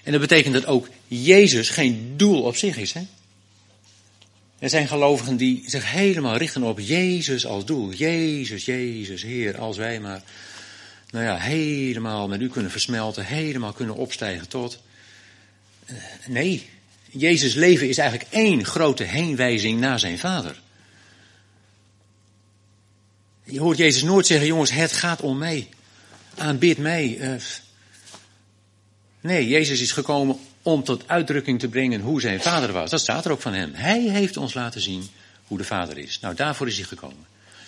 En 0.03 0.11
dat 0.11 0.21
betekent 0.21 0.53
dat 0.53 0.65
ook 0.65 0.87
Jezus 1.07 1.69
geen 1.69 2.13
doel 2.17 2.41
op 2.41 2.55
zich 2.55 2.77
is. 2.77 2.93
Hè? 2.93 3.01
Er 4.59 4.69
zijn 4.69 4.87
gelovigen 4.87 5.37
die 5.37 5.63
zich 5.65 5.91
helemaal 5.91 6.37
richten 6.37 6.63
op 6.63 6.79
Jezus 6.79 7.45
als 7.45 7.65
doel. 7.65 7.91
Jezus, 7.91 8.65
Jezus, 8.65 9.23
Heer, 9.23 9.57
als 9.57 9.77
wij 9.77 9.99
maar, 9.99 10.21
nou 11.09 11.25
ja, 11.25 11.37
helemaal 11.37 12.27
met 12.27 12.41
u 12.41 12.49
kunnen 12.49 12.71
versmelten, 12.71 13.25
helemaal 13.25 13.73
kunnen 13.73 13.95
opstijgen 13.95 14.47
tot. 14.47 14.79
Eh, 15.85 15.95
nee, 16.27 16.69
Jezus' 17.09 17.53
leven 17.53 17.89
is 17.89 17.97
eigenlijk 17.97 18.29
één 18.31 18.65
grote 18.65 19.03
heenwijzing 19.03 19.79
naar 19.79 19.99
zijn 19.99 20.19
Vader. 20.19 20.61
Je 23.43 23.59
hoort 23.59 23.77
Jezus 23.77 24.03
nooit 24.03 24.25
zeggen, 24.25 24.47
jongens, 24.47 24.71
het 24.71 24.91
gaat 24.91 25.21
om 25.21 25.37
mij. 25.37 25.69
Aanbid 26.35 26.77
mij. 26.77 27.39
Nee, 29.21 29.47
Jezus 29.47 29.81
is 29.81 29.91
gekomen 29.91 30.39
om 30.61 30.83
tot 30.83 31.03
uitdrukking 31.07 31.59
te 31.59 31.67
brengen 31.67 32.01
hoe 32.01 32.21
zijn 32.21 32.41
vader 32.41 32.71
was. 32.71 32.89
Dat 32.89 32.99
staat 32.99 33.25
er 33.25 33.31
ook 33.31 33.41
van 33.41 33.53
hem. 33.53 33.73
Hij 33.73 34.01
heeft 34.01 34.37
ons 34.37 34.53
laten 34.53 34.81
zien 34.81 35.09
hoe 35.47 35.57
de 35.57 35.63
vader 35.63 35.97
is. 35.97 36.19
Nou, 36.19 36.35
daarvoor 36.35 36.67
is 36.67 36.77
hij 36.77 36.85
gekomen. 36.85 37.25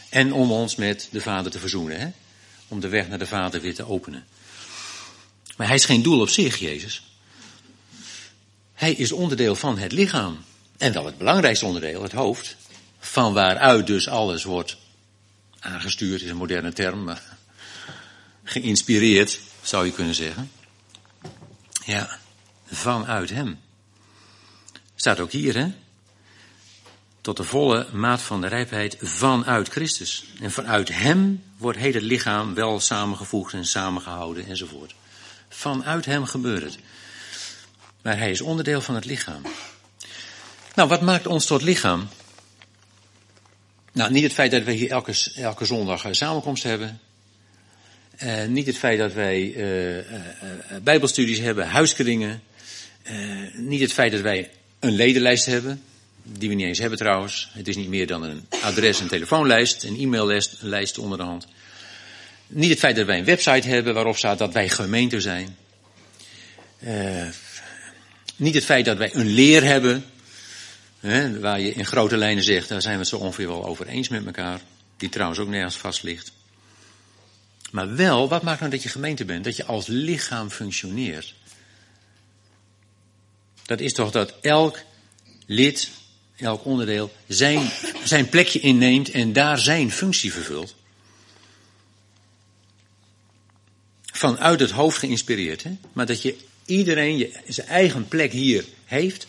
En 0.10 0.34
om 0.34 0.52
ons 0.52 0.76
met 0.76 1.08
de 1.12 1.22
vader 1.22 1.52
te 1.52 1.60
verzoenen. 1.60 2.00
Hè? 2.00 2.08
Om 2.68 2.80
de 2.80 2.88
weg 2.88 3.08
naar 3.08 3.20
de 3.20 3.28
vader 3.28 3.62
weer 3.62 3.76
te 3.76 3.88
openen. 3.88 4.26
Maar 5.58 5.68
hij 5.68 5.76
is 5.76 5.86
geen 5.86 6.04
doel 6.04 6.22
op 6.22 6.30
zich, 6.30 6.58
Jezus. 6.58 7.04
Hij 8.74 8.92
is 8.92 9.12
onderdeel 9.12 9.56
van 9.56 9.78
het 9.78 9.92
lichaam. 9.92 10.38
En 10.78 10.94
wel 10.94 11.06
het 11.06 11.18
belangrijkste 11.18 11.66
onderdeel, 11.66 12.04
het 12.04 12.12
hoofd. 12.12 12.56
Van 13.00 13.34
waaruit 13.34 13.88
dus 13.88 14.08
alles 14.08 14.44
wordt 14.44 14.78
aangestuurd 15.64 16.22
is 16.22 16.30
een 16.30 16.38
moderne 16.38 16.74
term, 16.74 17.18
geïnspireerd 18.44 19.40
zou 19.62 19.86
je 19.86 19.92
kunnen 19.92 20.16
zeggen. 20.16 20.52
Ja, 21.86 22.20
vanuit 22.66 23.30
hem. 23.30 23.60
Staat 24.96 25.20
ook 25.20 25.32
hier, 25.32 25.56
hè? 25.58 25.68
Tot 27.22 27.38
de 27.38 27.44
volle 27.44 27.88
maat 27.92 28.22
van 28.22 28.42
de 28.42 28.48
rijpheid 28.48 28.98
vanuit 29.02 29.70
Christus. 29.70 30.26
En 30.42 30.52
vanuit 30.52 30.90
hem 30.90 31.44
wordt 31.58 31.78
heel 31.78 31.94
het 31.94 32.02
lichaam 32.02 32.54
wel 32.54 32.80
samengevoegd 32.80 33.54
en 33.54 33.66
samengehouden 33.66 34.46
enzovoort. 34.46 34.96
Vanuit 35.50 36.06
hem 36.06 36.26
gebeurt 36.26 36.64
het. 36.64 36.78
Maar 38.02 38.18
hij 38.18 38.32
is 38.32 38.42
onderdeel 38.42 38.82
van 38.82 38.96
het 38.96 39.06
lichaam. 39.06 39.42
Nou, 40.76 40.90
wat 40.90 41.02
maakt 41.02 41.28
ons 41.28 41.46
tot 41.46 41.62
lichaam? 41.62 42.08
Nou, 43.92 44.12
niet 44.12 44.24
het 44.24 44.34
feit 44.34 44.52
dat 44.52 44.64
we 44.64 44.72
hier 44.72 44.92
elke, 44.92 45.32
elke 45.36 45.66
zondag 45.66 46.04
een 46.04 46.16
samenkomst 46.16 46.64
hebben. 46.64 47.00
Uh, 48.22 48.46
niet 48.46 48.68
het 48.68 48.78
feit 48.78 48.98
dat 48.98 49.14
wij 49.14 49.42
uh, 49.42 49.98
uh, 49.98 50.04
bijbelstudies 50.84 51.40
hebben, 51.40 51.68
huiskringen. 51.68 52.42
niet 53.54 53.82
het 53.82 53.94
feit 53.94 54.12
dat 54.12 54.22
wij 54.22 54.50
een 54.80 54.96
ledenlijst 54.96 55.46
hebben, 55.46 55.82
die 56.24 56.50
we 56.50 56.56
niet 56.56 56.66
eens 56.66 56.80
hebben 56.80 56.98
trouwens. 56.98 57.50
Het 57.54 57.68
is 57.68 57.76
niet 57.76 57.88
meer 57.88 58.08
dan 58.08 58.24
een 58.24 58.46
adres- 58.62 59.00
en 59.00 59.08
telefoonlijst, 59.08 59.84
een 59.84 60.00
e-maillijst 60.00 60.98
onder 60.98 61.18
de 61.18 61.24
hand. 61.24 61.48
Niet 62.48 62.70
het 62.70 62.80
feit 62.80 62.96
dat 62.96 63.06
wij 63.06 63.18
een 63.18 63.26
website 63.26 63.68
hebben 63.68 63.94
waarop 63.94 64.18
staat 64.18 64.38
dat 64.38 64.54
wij 64.54 64.70
gemeente 64.70 65.22
zijn. 65.22 65.58
niet 68.36 68.54
het 68.54 68.66
feit 68.66 68.86
dat 68.86 68.98
wij 68.98 69.16
een 69.16 69.28
leer 69.28 69.64
hebben, 69.64 70.06
hè, 71.00 71.40
waar 71.40 71.60
je 71.60 71.74
in 71.74 71.86
grote 71.86 72.18
lijnen 72.18 72.44
zegt, 72.44 72.70
daar 72.70 72.82
zijn 72.82 72.94
we 72.94 73.00
het 73.00 73.10
zo 73.10 73.18
ongeveer 73.18 73.48
wel 73.48 73.66
over 73.66 73.88
eens 73.88 74.08
met 74.08 74.26
elkaar. 74.26 74.60
Die 74.98 75.10
trouwens 75.10 75.40
ook 75.40 75.48
nergens 75.48 75.76
vast 75.76 76.04
ligt. 76.04 76.32
Maar 77.74 77.96
wel, 77.96 78.30
wat 78.30 78.42
maakt 78.42 78.60
nou 78.60 78.72
dat 78.72 78.84
je 78.84 78.90
gemeente 78.90 79.26
bent? 79.26 79.44
Dat 79.44 79.56
je 79.56 79.66
als 79.66 79.88
lichaam 79.88 80.50
functioneert. 80.50 81.34
Dat 83.66 83.80
is 83.80 83.94
toch 83.94 84.12
dat 84.12 84.34
elk 84.42 84.80
lid, 85.46 85.90
elk 86.36 86.66
onderdeel 86.66 87.12
zijn, 87.28 87.70
zijn 88.04 88.30
plekje 88.30 88.60
inneemt 88.60 89.12
en 89.12 89.34
daar 89.34 89.60
zijn 89.60 89.92
functie 89.92 90.34
vervult. 90.34 90.76
Vanuit 94.04 94.60
het 94.60 94.72
hoofd 94.72 94.98
geïnspireerd, 94.98 95.64
hè? 95.64 95.78
maar 95.94 96.06
dat 96.06 96.22
je 96.22 96.36
iedereen 96.66 97.18
je, 97.18 97.40
zijn 97.48 97.68
eigen 97.68 98.08
plek 98.08 98.32
hier 98.32 98.66
heeft. 98.86 99.28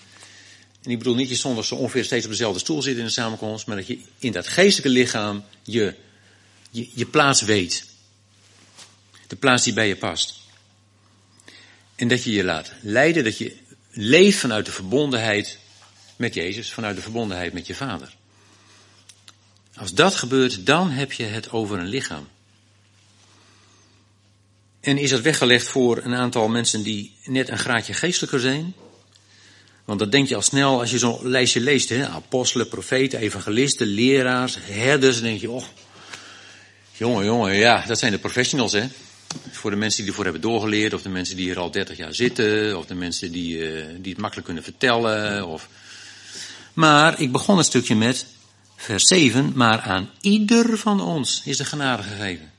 En 0.83 0.91
ik 0.91 0.99
bedoel 0.99 1.15
niet 1.15 1.29
je 1.29 1.35
zondag 1.35 1.65
zo 1.65 1.75
ongeveer 1.75 2.05
steeds 2.05 2.25
op 2.25 2.31
dezelfde 2.31 2.61
stoel 2.61 2.83
zit 2.83 2.97
in 2.97 3.05
de 3.05 3.11
samenkomst, 3.11 3.67
maar 3.67 3.77
dat 3.77 3.87
je 3.87 3.99
in 4.19 4.33
dat 4.33 4.49
geestelijke 4.49 4.99
lichaam 4.99 5.45
je, 5.63 5.95
je, 6.71 6.89
je 6.95 7.07
plaats 7.07 7.43
weet. 7.43 7.93
De 9.27 9.37
plaats 9.37 9.65
die 9.65 9.73
bij 9.73 9.89
je 9.89 9.97
past. 9.97 10.43
En 11.95 12.09
dat 12.09 12.25
je 12.25 12.33
je 12.33 12.45
laat 12.45 12.73
leiden, 12.81 13.25
dat 13.25 13.39
je 13.39 13.57
leeft 13.91 14.39
vanuit 14.39 14.67
de 14.67 14.73
verbondenheid 14.73 15.59
met 16.17 16.35
Jezus, 16.35 16.73
vanuit 16.73 16.97
de 16.97 17.03
verbondenheid 17.03 17.53
met 17.53 17.67
je 17.67 17.75
vader. 17.75 18.15
Als 19.77 19.95
dat 19.95 20.15
gebeurt, 20.15 20.67
dan 20.67 20.91
heb 20.91 21.13
je 21.13 21.25
het 21.25 21.51
over 21.51 21.79
een 21.79 21.89
lichaam. 21.89 22.29
En 24.81 24.99
is 24.99 25.11
dat 25.11 25.21
weggelegd 25.21 25.69
voor 25.69 26.01
een 26.05 26.15
aantal 26.15 26.49
mensen 26.49 26.83
die 26.83 27.17
net 27.25 27.49
een 27.49 27.59
graadje 27.59 27.95
geestelijker 27.95 28.41
zijn? 28.41 28.75
Want 29.85 29.99
dat 29.99 30.13
denk 30.13 30.29
je 30.29 30.35
al 30.35 30.43
snel 30.43 30.81
als 30.81 30.91
je 30.91 30.99
zo'n 30.99 31.19
lijstje 31.23 31.61
leest. 31.61 31.89
Hè? 31.89 32.09
Apostelen, 32.09 32.69
profeten, 32.69 33.19
evangelisten, 33.19 33.87
leraars, 33.87 34.57
herders. 34.61 35.15
Dan 35.15 35.25
denk 35.25 35.41
je, 35.41 35.51
oh, 35.51 35.65
jongen, 36.93 37.25
jongen, 37.25 37.55
ja, 37.55 37.85
dat 37.87 37.99
zijn 37.99 38.13
de 38.13 38.19
professionals, 38.19 38.73
hè. 38.73 38.87
Voor 39.51 39.71
de 39.71 39.77
mensen 39.77 40.01
die 40.01 40.09
ervoor 40.09 40.25
hebben 40.25 40.43
doorgeleerd, 40.43 40.95
of 40.95 41.03
de 41.03 41.09
mensen 41.09 41.37
die 41.37 41.45
hier 41.45 41.59
al 41.59 41.71
30 41.71 41.97
jaar 41.97 42.15
zitten, 42.15 42.79
of 42.79 42.87
de 42.87 42.95
mensen 42.95 43.33
die, 43.33 43.57
uh, 43.57 43.87
die 43.99 44.13
het 44.13 44.21
makkelijk 44.21 44.47
kunnen 44.47 44.65
vertellen. 44.65 45.47
Of... 45.47 45.69
Maar 46.73 47.21
ik 47.21 47.33
begon 47.33 47.59
een 47.59 47.65
stukje 47.65 47.95
met 47.95 48.27
vers 48.77 49.05
7, 49.05 49.53
maar 49.55 49.81
aan 49.81 50.11
ieder 50.21 50.79
van 50.79 51.01
ons 51.01 51.43
is 51.45 51.57
de 51.57 51.65
genade 51.65 52.03
gegeven. 52.03 52.53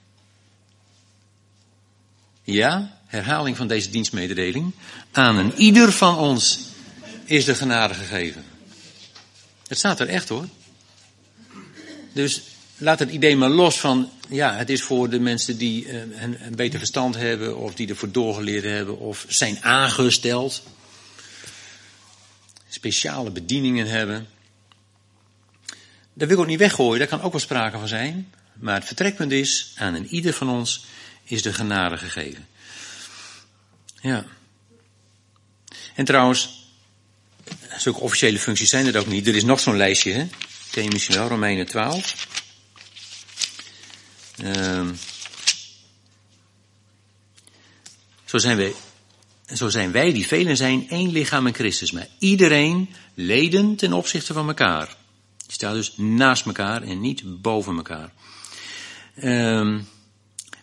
Ja, 2.43 2.99
herhaling 3.05 3.57
van 3.57 3.67
deze 3.67 3.89
dienstmededeling. 3.89 4.71
Aan 5.11 5.37
een 5.37 5.53
ieder 5.57 5.91
van 5.91 6.17
ons 6.17 6.59
is 7.23 7.45
de 7.45 7.55
genade 7.55 7.93
gegeven. 7.93 8.43
Het 9.67 9.77
staat 9.77 9.99
er 9.99 10.07
echt 10.07 10.29
hoor. 10.29 10.47
Dus 12.13 12.41
laat 12.77 12.99
het 12.99 13.09
idee 13.09 13.35
maar 13.35 13.49
los 13.49 13.79
van, 13.79 14.09
ja, 14.29 14.55
het 14.55 14.69
is 14.69 14.81
voor 14.81 15.09
de 15.09 15.19
mensen 15.19 15.57
die 15.57 15.85
uh, 15.85 15.93
een, 15.93 16.45
een, 16.45 16.55
beter 16.55 16.79
verstand 16.79 17.15
hebben, 17.15 17.57
of 17.57 17.75
die 17.75 17.87
ervoor 17.87 18.11
doorgeleerd 18.11 18.63
hebben, 18.63 18.99
of 18.99 19.25
zijn 19.27 19.63
aangesteld. 19.63 20.63
Speciale 22.69 23.31
bedieningen 23.31 23.87
hebben. 23.87 24.27
Dat 26.13 26.27
wil 26.27 26.37
ik 26.37 26.43
ook 26.43 26.49
niet 26.49 26.59
weggooien, 26.59 26.99
daar 26.99 27.07
kan 27.07 27.21
ook 27.21 27.31
wel 27.31 27.41
sprake 27.41 27.77
van 27.77 27.87
zijn. 27.87 28.31
Maar 28.53 28.75
het 28.75 28.85
vertrekpunt 28.85 29.31
is, 29.31 29.73
aan 29.75 29.93
een 29.93 30.07
ieder 30.07 30.33
van 30.33 30.49
ons 30.49 30.85
is 31.23 31.41
de 31.41 31.53
genade 31.53 31.97
gegeven. 31.97 32.47
Ja. 34.01 34.25
En 35.95 36.05
trouwens, 36.05 36.67
zulke 37.77 37.99
officiële 37.99 38.39
functies 38.39 38.69
zijn 38.69 38.87
er 38.87 38.99
ook 38.99 39.07
niet. 39.07 39.27
Er 39.27 39.35
is 39.35 39.43
nog 39.43 39.59
zo'n 39.59 39.77
lijstje, 39.77 40.11
hè? 40.11 40.27
Wel, 41.07 41.27
Romeinen 41.27 41.65
12. 41.65 42.34
Uh, 44.43 44.89
zo, 48.25 48.37
zijn 48.37 48.57
wij, 48.57 48.73
zo 49.53 49.69
zijn 49.69 49.91
wij, 49.91 50.13
die 50.13 50.27
velen 50.27 50.57
zijn, 50.57 50.89
één 50.89 51.11
lichaam 51.11 51.47
in 51.47 51.53
Christus. 51.53 51.91
Maar 51.91 52.07
iedereen 52.19 52.89
leden 53.13 53.75
ten 53.75 53.93
opzichte 53.93 54.33
van 54.33 54.47
elkaar. 54.47 54.95
Die 55.37 55.53
staat 55.53 55.73
dus 55.73 55.97
naast 55.97 56.45
elkaar 56.45 56.81
en 56.81 56.99
niet 56.99 57.41
boven 57.41 57.75
elkaar. 57.75 58.13
Uh, 59.15 59.79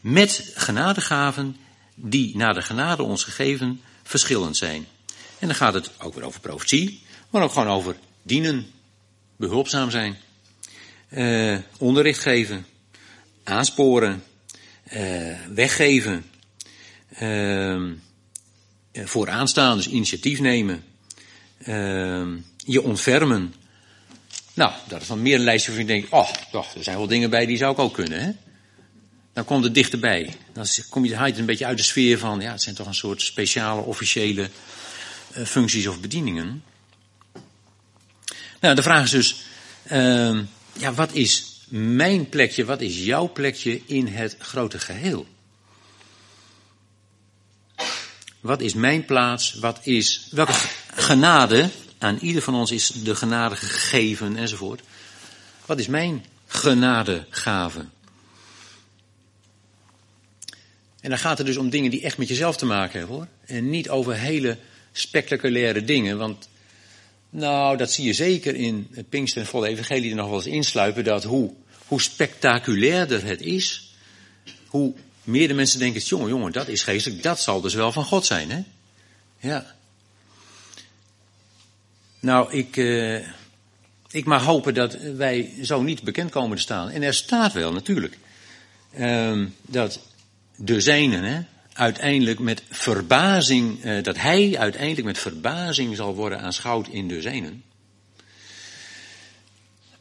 met 0.00 0.52
genadegaven 0.54 1.56
die 1.94 2.36
naar 2.36 2.54
de 2.54 2.62
genade 2.62 3.02
ons 3.02 3.24
gegeven 3.24 3.80
verschillend 4.02 4.56
zijn. 4.56 4.86
En 5.38 5.46
dan 5.46 5.56
gaat 5.56 5.74
het 5.74 5.90
ook 5.98 6.14
weer 6.14 6.24
over 6.24 6.40
profetie, 6.40 7.02
maar 7.30 7.42
ook 7.42 7.52
gewoon 7.52 7.68
over 7.68 7.96
dienen, 8.22 8.66
behulpzaam 9.36 9.90
zijn, 9.90 10.18
uh, 11.10 11.58
onderricht 11.78 12.20
geven, 12.20 12.66
aansporen, 13.44 14.22
uh, 14.92 15.36
weggeven, 15.54 16.24
uh, 17.22 17.90
vooraanstaan, 18.92 19.76
dus 19.76 19.88
initiatief 19.88 20.40
nemen, 20.40 20.84
uh, 21.58 22.26
je 22.56 22.82
ontfermen. 22.82 23.54
Nou, 24.54 24.72
dat 24.88 25.00
is 25.00 25.06
dan 25.06 25.22
meer 25.22 25.34
een 25.34 25.44
lijstje 25.44 25.72
waarvan 25.72 25.94
je 25.94 26.00
denkt, 26.00 26.12
oh, 26.12 26.30
toch, 26.50 26.74
er 26.74 26.82
zijn 26.82 26.96
wel 26.96 27.06
dingen 27.06 27.30
bij 27.30 27.46
die 27.46 27.56
zou 27.56 27.72
ik 27.72 27.78
ook 27.78 27.94
kunnen, 27.94 28.22
hè. 28.22 28.30
Dan 29.32 29.44
komt 29.44 29.64
het 29.64 29.74
dichterbij. 29.74 30.34
Dan 30.52 30.66
kom 30.88 31.04
je, 31.04 31.16
haalt 31.16 31.38
een 31.38 31.46
beetje 31.46 31.66
uit 31.66 31.76
de 31.76 31.82
sfeer 31.82 32.18
van, 32.18 32.40
ja, 32.40 32.50
het 32.50 32.62
zijn 32.62 32.74
toch 32.74 32.86
een 32.86 32.94
soort 32.94 33.22
speciale, 33.22 33.80
officiële 33.80 34.50
uh, 35.36 35.44
functies 35.44 35.86
of 35.86 36.00
bedieningen. 36.00 36.62
Nou, 38.60 38.74
de 38.74 38.82
vraag 38.82 39.04
is 39.04 39.10
dus, 39.10 39.42
uh, 39.92 40.38
ja, 40.72 40.92
wat 40.94 41.12
is 41.12 41.51
mijn 41.72 42.28
plekje, 42.28 42.64
wat 42.64 42.80
is 42.80 43.04
jouw 43.04 43.32
plekje 43.32 43.80
in 43.86 44.06
het 44.06 44.36
grote 44.38 44.78
geheel? 44.78 45.26
Wat 48.40 48.60
is 48.60 48.74
mijn 48.74 49.04
plaats? 49.04 49.54
Wat 49.54 49.80
is, 49.82 50.28
welke 50.30 50.52
genade 50.94 51.70
aan 51.98 52.18
ieder 52.20 52.42
van 52.42 52.54
ons 52.54 52.70
is 52.70 52.86
de 52.86 53.14
genade 53.14 53.56
gegeven 53.56 54.36
enzovoort? 54.36 54.80
Wat 55.66 55.78
is 55.78 55.86
mijn 55.86 56.24
genadegave? 56.46 57.86
En 61.00 61.10
dan 61.10 61.18
gaat 61.18 61.38
het 61.38 61.46
dus 61.46 61.56
om 61.56 61.70
dingen 61.70 61.90
die 61.90 62.02
echt 62.02 62.18
met 62.18 62.28
jezelf 62.28 62.56
te 62.56 62.66
maken 62.66 62.98
hebben 62.98 63.16
hoor. 63.16 63.26
En 63.46 63.70
niet 63.70 63.90
over 63.90 64.14
hele 64.14 64.58
spectaculaire 64.92 65.84
dingen. 65.84 66.18
Want 66.18 66.48
nou, 67.30 67.76
dat 67.76 67.92
zie 67.92 68.04
je 68.04 68.12
zeker 68.12 68.54
in 68.54 68.88
Pinkster 69.08 69.40
en 69.40 69.48
volle 69.48 69.68
evangelie 69.68 70.10
er 70.10 70.16
nog 70.16 70.28
wel 70.28 70.36
eens 70.36 70.46
insluipen. 70.46 71.04
Dat 71.04 71.24
hoe, 71.24 71.54
hoe 71.92 72.02
spectaculairder 72.02 73.24
het 73.24 73.40
is, 73.40 73.94
hoe 74.66 74.94
meer 75.24 75.48
de 75.48 75.54
mensen 75.54 75.78
denken, 75.78 76.00
jongen, 76.00 76.28
jongen, 76.28 76.52
dat 76.52 76.68
is 76.68 76.82
geestelijk, 76.82 77.22
dat 77.22 77.40
zal 77.40 77.60
dus 77.60 77.74
wel 77.74 77.92
van 77.92 78.04
God 78.04 78.26
zijn, 78.26 78.50
hè? 78.50 78.62
Ja. 79.38 79.74
Nou, 82.20 82.52
ik, 82.52 82.76
uh, 82.76 83.26
ik 84.10 84.24
mag 84.24 84.44
hopen 84.44 84.74
dat 84.74 84.94
wij 84.94 85.54
zo 85.62 85.82
niet 85.82 86.02
bekend 86.02 86.30
komen 86.30 86.56
te 86.56 86.62
staan. 86.62 86.90
En 86.90 87.02
er 87.02 87.14
staat 87.14 87.52
wel, 87.52 87.72
natuurlijk, 87.72 88.18
uh, 88.98 89.46
dat 89.62 90.00
de 90.56 90.80
zijnen, 90.80 91.22
hè, 91.22 91.40
uiteindelijk 91.72 92.38
met 92.38 92.62
verbazing, 92.70 93.84
uh, 93.84 94.02
dat 94.02 94.16
hij 94.16 94.58
uiteindelijk 94.58 95.06
met 95.06 95.18
verbazing 95.18 95.96
zal 95.96 96.14
worden 96.14 96.40
aanschouwd 96.40 96.88
in 96.88 97.08
de 97.08 97.20
zijnen. 97.20 97.62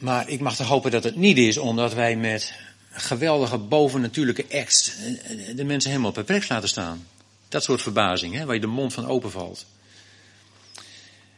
Maar 0.02 0.30
ik 0.30 0.40
mag 0.40 0.56
toch 0.56 0.68
hopen 0.68 0.92
dat 0.92 1.04
het 1.04 1.16
niet 1.16 1.38
is 1.38 1.58
omdat 1.58 1.94
wij 1.94 2.16
met 2.16 2.54
geweldige 2.92 3.58
bovennatuurlijke 3.58 4.46
acts 4.52 4.92
de 5.56 5.64
mensen 5.64 5.90
helemaal 5.90 6.12
perplex 6.12 6.48
laten 6.48 6.70
staan. 6.70 7.08
Dat 7.50 7.64
soort 7.64 7.82
verbazing, 7.82 8.36
hè, 8.36 8.46
waar 8.46 8.56
je 8.56 8.62
de 8.62 8.68
mond 8.68 8.94
van 8.94 9.08
openvalt. 9.08 9.66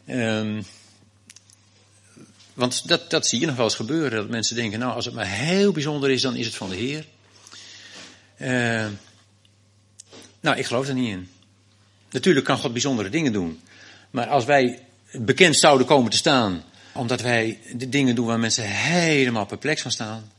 Um, 0.10 0.66
want 2.54 2.88
dat, 2.88 3.10
dat 3.10 3.28
zie 3.28 3.40
je 3.40 3.46
nog 3.46 3.56
wel 3.56 3.66
eens 3.66 3.76
gebeuren, 3.76 4.18
dat 4.18 4.30
mensen 4.30 4.56
denken, 4.56 4.80
nou 4.80 4.94
als 4.94 5.06
het 5.06 5.14
maar 5.14 5.28
heel 5.28 5.72
bijzonder 5.72 6.12
is, 6.12 6.22
dan 6.22 6.36
is 6.36 6.46
het 6.46 6.56
van 6.56 6.70
de 6.70 6.76
Heer. 6.76 7.06
Uh, 8.38 8.88
nou, 10.40 10.58
ik 10.58 10.66
geloof 10.66 10.88
er 10.88 10.94
niet 10.94 11.10
in. 11.10 11.30
Natuurlijk 12.12 12.46
kan 12.46 12.58
God 12.58 12.72
bijzondere 12.72 13.10
dingen 13.10 13.34
doen. 13.34 13.62
Maar 14.12 14.28
als 14.28 14.46
wij 14.46 14.86
bekend 15.12 15.56
zouden 15.56 15.88
komen 15.88 16.12
te 16.12 16.18
staan 16.18 16.64
Omdat 16.94 17.22
wij 17.22 17.60
de 17.76 17.90
dingen 17.90 18.16
doen 18.16 18.26
waar 18.26 18.40
mensen 18.40 18.70
helemaal 18.70 19.46
perplex 19.46 19.82
van 19.82 19.92
staan. 19.92 20.32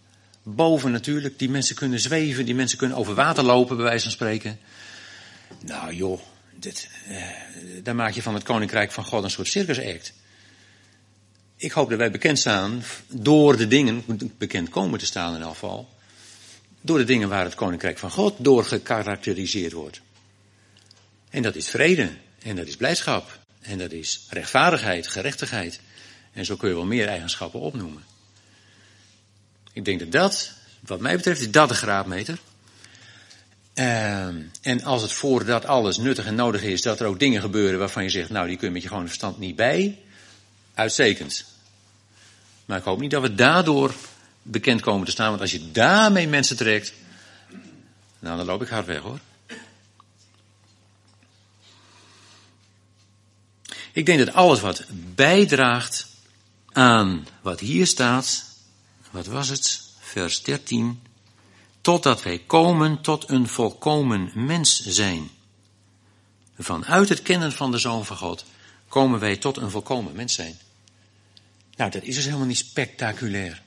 Boven 0.43 0.93
natuurlijk, 0.93 1.39
die 1.39 1.51
mensen 1.51 1.77
kunnen 1.77 2.01
zweven, 2.01 2.45
die 2.45 2.55
mensen 2.55 2.79
kunnen 2.79 2.97
over 2.97 3.15
water 3.15 3.45
lopen, 3.45 3.77
bij 3.77 3.85
wijze 3.85 4.03
van 4.03 4.13
spreken. 4.13 4.59
Nou 5.61 5.95
joh, 5.95 6.21
dit, 6.55 6.89
eh, 7.09 7.23
daar 7.83 7.95
maak 7.95 8.13
je 8.13 8.23
van 8.23 8.35
het 8.35 8.43
Koninkrijk 8.43 8.93
van 8.93 9.05
God 9.05 9.25
een 9.25 9.31
soort 9.31 9.49
circusact. 9.49 10.13
Ik 11.57 11.73
hoop 11.73 11.89
dat 11.89 11.99
wij 11.99 12.11
bekend 12.11 12.39
staan, 12.39 12.83
door 13.09 13.57
de 13.57 13.69
dingen, 13.69 14.05
bekend 14.39 14.69
komen 14.69 14.99
te 14.99 15.07
staan 15.07 15.35
in 15.35 15.43
geval, 15.43 15.89
door 16.81 16.99
de 16.99 17.05
dingen 17.05 17.29
waar 17.29 17.45
het 17.45 17.55
Koninkrijk 17.55 17.99
van 17.99 18.11
God 18.11 18.35
door 18.39 18.65
gekarakteriseerd 18.65 19.73
wordt. 19.73 20.01
En 21.31 21.43
dat 21.43 21.55
is 21.55 21.69
vrede, 21.69 22.11
en 22.43 22.57
dat 22.57 22.67
is 22.67 22.77
blijdschap, 22.77 23.39
en 23.61 23.79
dat 23.79 23.93
is 23.93 24.27
rechtvaardigheid, 24.31 25.07
gerechtigheid. 25.07 25.81
En 26.35 26.45
zo 26.45 26.57
kun 26.57 26.69
je 26.69 26.75
wel 26.75 26.85
meer 26.85 27.09
eigenschappen 27.09 27.61
opnoemen. 27.61 28.05
Ik 29.73 29.85
denk 29.85 29.99
dat 29.99 30.13
dat, 30.13 30.53
wat 30.81 31.01
mij 31.01 31.17
betreft, 31.17 31.41
is 31.41 31.51
dat 31.51 31.69
de 31.69 31.75
graadmeter. 31.75 32.39
Ehm, 33.75 34.41
en 34.61 34.85
als 34.85 35.03
het 35.03 35.13
voor 35.13 35.45
dat 35.45 35.65
alles 35.65 35.97
nuttig 35.97 36.27
en 36.27 36.35
nodig 36.35 36.63
is, 36.63 36.83
dat 36.83 37.01
er 37.01 37.07
ook 37.07 37.19
dingen 37.19 37.41
gebeuren 37.41 37.79
waarvan 37.79 38.03
je 38.03 38.09
zegt, 38.09 38.31
nou 38.31 38.47
die 38.49 38.57
kun 38.57 38.67
je 38.67 38.73
met 38.73 38.83
je 38.83 38.89
gewone 38.89 39.07
verstand 39.07 39.39
niet 39.39 39.57
bij, 39.57 39.99
uitstekend. 40.75 41.45
Maar 42.65 42.79
ik 42.79 42.85
hoop 42.85 43.01
niet 43.01 43.11
dat 43.11 43.23
we 43.23 43.35
daardoor 43.35 43.95
bekend 44.43 44.81
komen 44.81 45.05
te 45.05 45.11
staan, 45.11 45.29
want 45.29 45.41
als 45.41 45.53
je 45.53 45.71
daarmee 45.71 46.29
mensen 46.29 46.57
trekt, 46.57 46.93
nou 48.19 48.37
dan 48.37 48.47
loop 48.47 48.63
ik 48.63 48.69
hard 48.69 48.87
weg 48.87 49.01
hoor. 49.01 49.19
Ik 53.93 54.07
denk 54.07 54.19
dat 54.19 54.35
alles 54.35 54.61
wat 54.61 54.85
bijdraagt 55.15 56.07
aan 56.75 57.27
wat 57.43 57.61
hier 57.61 57.87
staat, 57.87 58.45
wat 59.11 59.27
was 59.27 59.49
het? 59.49 59.83
Vers 59.99 60.43
13. 60.43 61.03
Totdat 61.81 62.23
wij 62.23 62.39
komen 62.39 63.01
tot 63.01 63.29
een 63.31 63.49
volkomen 63.49 64.31
mens 64.35 64.81
zijn. 64.81 65.31
Vanuit 66.59 67.09
het 67.09 67.23
kennen 67.23 67.53
van 67.53 67.71
de 67.71 67.79
Zoon 67.79 68.05
van 68.05 68.17
God 68.17 68.45
komen 68.89 69.21
wij 69.21 69.37
tot 69.37 69.57
een 69.57 69.71
volkomen 69.71 70.15
mens 70.15 70.35
zijn. 70.35 70.59
Nou, 71.77 71.91
dat 71.91 72.03
is 72.03 72.15
dus 72.15 72.25
helemaal 72.25 72.47
niet 72.47 72.57
spectaculair. 72.57 73.63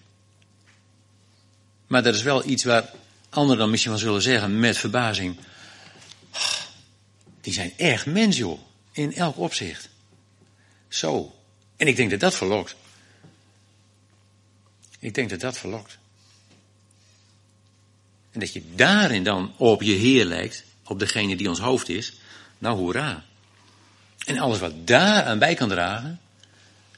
Maar 1.87 2.03
dat 2.03 2.15
is 2.15 2.21
wel 2.21 2.45
iets 2.45 2.63
waar 2.63 2.91
anderen 3.29 3.57
dan 3.57 3.69
misschien 3.69 3.91
wel 3.91 4.01
zullen 4.01 4.21
zeggen 4.21 4.59
met 4.59 4.77
verbazing. 4.77 5.37
Die 7.41 7.53
zijn 7.53 7.73
echt 7.77 8.05
mens, 8.05 8.37
joh. 8.37 8.59
In 8.91 9.13
elk 9.13 9.37
opzicht. 9.37 9.89
Zo. 10.87 11.35
En 11.75 11.87
ik 11.87 11.95
denk 11.95 12.09
dat 12.09 12.19
dat 12.19 12.35
verlokt. 12.35 12.75
Ik 14.99 15.13
denk 15.13 15.29
dat 15.29 15.39
dat 15.39 15.57
verlokt. 15.57 15.97
En 18.31 18.39
dat 18.39 18.53
je 18.53 18.63
daarin 18.75 19.23
dan 19.23 19.53
op 19.57 19.81
je 19.81 19.93
Heer 19.93 20.25
lijkt, 20.25 20.63
op 20.83 20.99
degene 20.99 21.35
die 21.35 21.49
ons 21.49 21.59
hoofd 21.59 21.89
is, 21.89 22.13
nou 22.57 22.77
hoera. 22.77 23.23
En 24.25 24.37
alles 24.37 24.59
wat 24.59 24.87
daar 24.87 25.23
aan 25.23 25.39
bij 25.39 25.53
kan 25.53 25.69
dragen, 25.69 26.19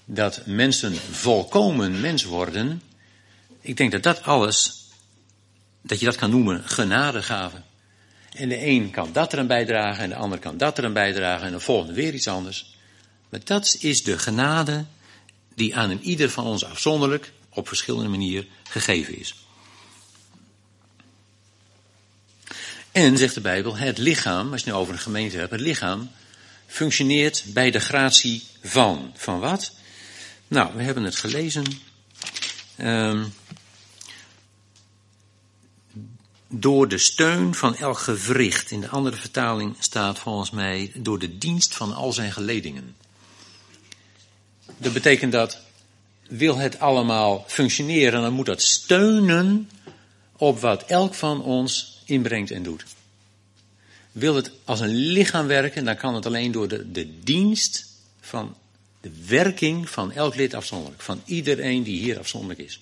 dat 0.06 0.46
mensen 0.46 0.96
volkomen 0.96 2.02
mens 2.02 2.24
worden, 2.24 2.82
ik 3.62 3.78
denk 3.78 3.92
dat 3.92 4.04
dat 4.04 4.24
alles, 4.24 4.86
dat 5.82 6.00
je 6.00 6.06
dat 6.06 6.16
kan 6.16 6.30
noemen 6.30 6.64
genadegaven. 6.64 7.66
En 8.34 8.50
de 8.50 8.66
een 8.66 8.92
kan 8.92 9.12
dat 9.12 9.34
eraan 9.34 9.48
bijdragen 9.48 10.04
en 10.04 10.10
de 10.10 10.16
ander 10.16 10.40
kan 10.40 10.58
dat 10.58 10.78
eraan 10.78 10.94
bijdragen 10.94 11.46
en 11.46 11.52
de 11.52 11.60
volgende 11.60 11.94
weer 11.94 12.14
iets 12.14 12.28
anders. 12.28 12.78
Maar 13.30 13.42
dat 13.44 13.78
is 13.80 14.04
de 14.04 14.18
genade 14.18 14.86
die 15.56 15.76
aan 15.76 15.90
een 15.90 16.04
ieder 16.04 16.30
van 16.30 16.46
ons 16.46 16.66
afzonderlijk 16.66 17.32
op 17.60 17.68
verschillende 17.68 18.10
manieren 18.10 18.48
gegeven 18.64 19.20
is. 19.20 19.36
En, 22.92 23.18
zegt 23.18 23.34
de 23.34 23.42
Bijbel, 23.42 23.78
het 23.78 23.98
lichaam, 23.98 24.52
als 24.52 24.62
je 24.62 24.66
het 24.66 24.76
nu 24.76 24.82
over 24.82 24.94
een 24.94 25.00
gemeente 25.00 25.38
hebt, 25.38 25.52
het 25.52 25.60
lichaam 25.60 26.12
functioneert 26.68 27.44
bij 27.48 27.72
de 27.72 27.80
gratie 27.80 28.44
van. 28.64 29.14
Van 29.16 29.40
wat? 29.40 29.72
Nou, 30.48 30.76
we 30.76 30.84
hebben 30.84 31.04
het 31.04 31.16
gelezen. 31.16 31.66
Um, 32.78 33.34
door 36.48 36.88
de 36.88 36.98
steun 36.98 37.56
van 37.56 37.76
elk 37.76 38.00
gewricht. 38.00 38.72
In 38.72 38.82
de 38.82 38.90
andere 38.90 39.18
vertaling 39.18 39.76
staat 39.80 40.20
volgens 40.20 40.50
mij 40.50 40.92
door 40.96 41.20
de 41.20 41.38
dienst 41.38 41.76
van 41.76 41.94
al 41.94 42.14
zijn 42.14 42.32
geledingen. 42.32 42.96
Dat 44.78 44.94
betekent 44.94 45.32
dat 45.32 45.62
wil 46.30 46.58
het 46.58 46.80
allemaal 46.80 47.44
functioneren, 47.48 48.22
dan 48.22 48.34
moet 48.34 48.46
dat 48.46 48.62
steunen 48.62 49.70
op 50.38 50.60
wat 50.60 50.84
elk 50.84 51.14
van 51.14 51.44
ons 51.44 52.02
inbrengt 52.06 52.52
en 52.52 52.64
doet. 52.64 52.84
Wil 54.12 54.36
het 54.36 54.52
als 54.66 54.80
een 54.80 54.96
lichaam 54.96 55.48
werken, 55.48 55.86
dan 55.86 55.96
kan 55.96 56.16
het 56.16 56.26
alleen 56.26 56.52
door 56.52 56.68
de, 56.68 56.92
de 56.92 57.20
dienst 57.24 57.86
van 58.20 58.56
de 59.02 59.12
werking 59.28 59.90
van 59.90 60.12
elk 60.12 60.36
lid 60.36 60.54
afzonderlijk. 60.54 61.02
Van 61.02 61.22
iedereen 61.26 61.84
die 61.84 62.00
hier 62.00 62.20
afzonderlijk 62.20 62.60
is. 62.60 62.80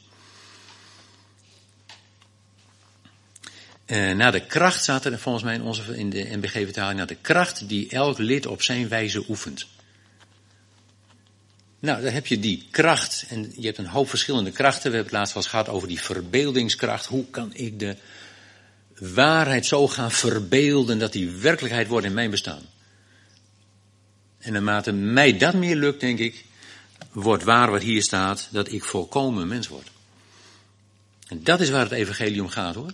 Uh, 3.85 4.15
naar 4.15 4.31
de 4.31 4.45
kracht 4.45 4.81
staat 4.81 5.05
er 5.05 5.19
volgens 5.19 5.43
mij 5.43 5.55
in, 5.55 5.61
onze, 5.61 5.97
in 5.97 6.09
de 6.09 6.23
NBG-vertaling, 6.31 6.97
naar 6.97 7.07
de 7.07 7.17
kracht 7.21 7.69
die 7.69 7.89
elk 7.89 8.17
lid 8.17 8.45
op 8.45 8.61
zijn 8.61 8.87
wijze 8.87 9.23
oefent. 9.29 9.67
Nou, 11.79 12.01
dan 12.01 12.13
heb 12.13 12.27
je 12.27 12.39
die 12.39 12.67
kracht. 12.71 13.25
En 13.29 13.53
je 13.55 13.65
hebt 13.65 13.77
een 13.77 13.87
hoop 13.87 14.09
verschillende 14.09 14.51
krachten. 14.51 14.91
We 14.91 14.95
hebben 14.95 15.05
het 15.05 15.13
laatst 15.13 15.33
wel 15.33 15.43
eens 15.43 15.51
gehad 15.51 15.69
over 15.69 15.87
die 15.87 16.01
verbeeldingskracht. 16.01 17.05
Hoe 17.05 17.25
kan 17.29 17.51
ik 17.53 17.79
de 17.79 17.95
waarheid 18.99 19.65
zo 19.65 19.87
gaan 19.87 20.11
verbeelden 20.11 20.99
dat 20.99 21.11
die 21.11 21.29
werkelijkheid 21.29 21.87
wordt 21.87 22.05
in 22.05 22.13
mijn 22.13 22.29
bestaan? 22.29 22.63
En 24.37 24.53
naarmate 24.53 24.91
mij 24.91 25.37
dat 25.37 25.53
meer 25.53 25.75
lukt, 25.75 25.99
denk 25.99 26.19
ik, 26.19 26.45
wordt 27.11 27.43
waar 27.43 27.71
wat 27.71 27.81
hier 27.81 28.03
staat, 28.03 28.47
dat 28.51 28.71
ik 28.71 28.83
volkomen 28.83 29.47
mens 29.47 29.67
word. 29.67 29.91
En 31.27 31.43
dat 31.43 31.61
is 31.61 31.69
waar 31.69 31.83
het 31.83 31.91
evangelie 31.91 32.41
om 32.41 32.49
gaat 32.49 32.75
hoor. 32.75 32.93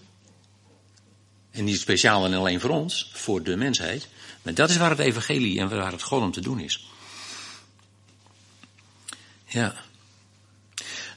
En 1.51 1.63
niet 1.63 1.79
speciaal 1.79 2.25
en 2.25 2.33
alleen 2.33 2.59
voor 2.59 2.69
ons, 2.69 3.11
voor 3.13 3.43
de 3.43 3.55
mensheid. 3.55 4.07
Maar 4.41 4.53
dat 4.53 4.69
is 4.69 4.77
waar 4.77 4.89
het 4.89 4.99
evangelie 4.99 5.59
en 5.59 5.69
waar 5.69 5.91
het 5.91 6.01
God 6.01 6.21
om 6.21 6.31
te 6.31 6.41
doen 6.41 6.59
is. 6.59 6.87
Ja. 9.53 9.73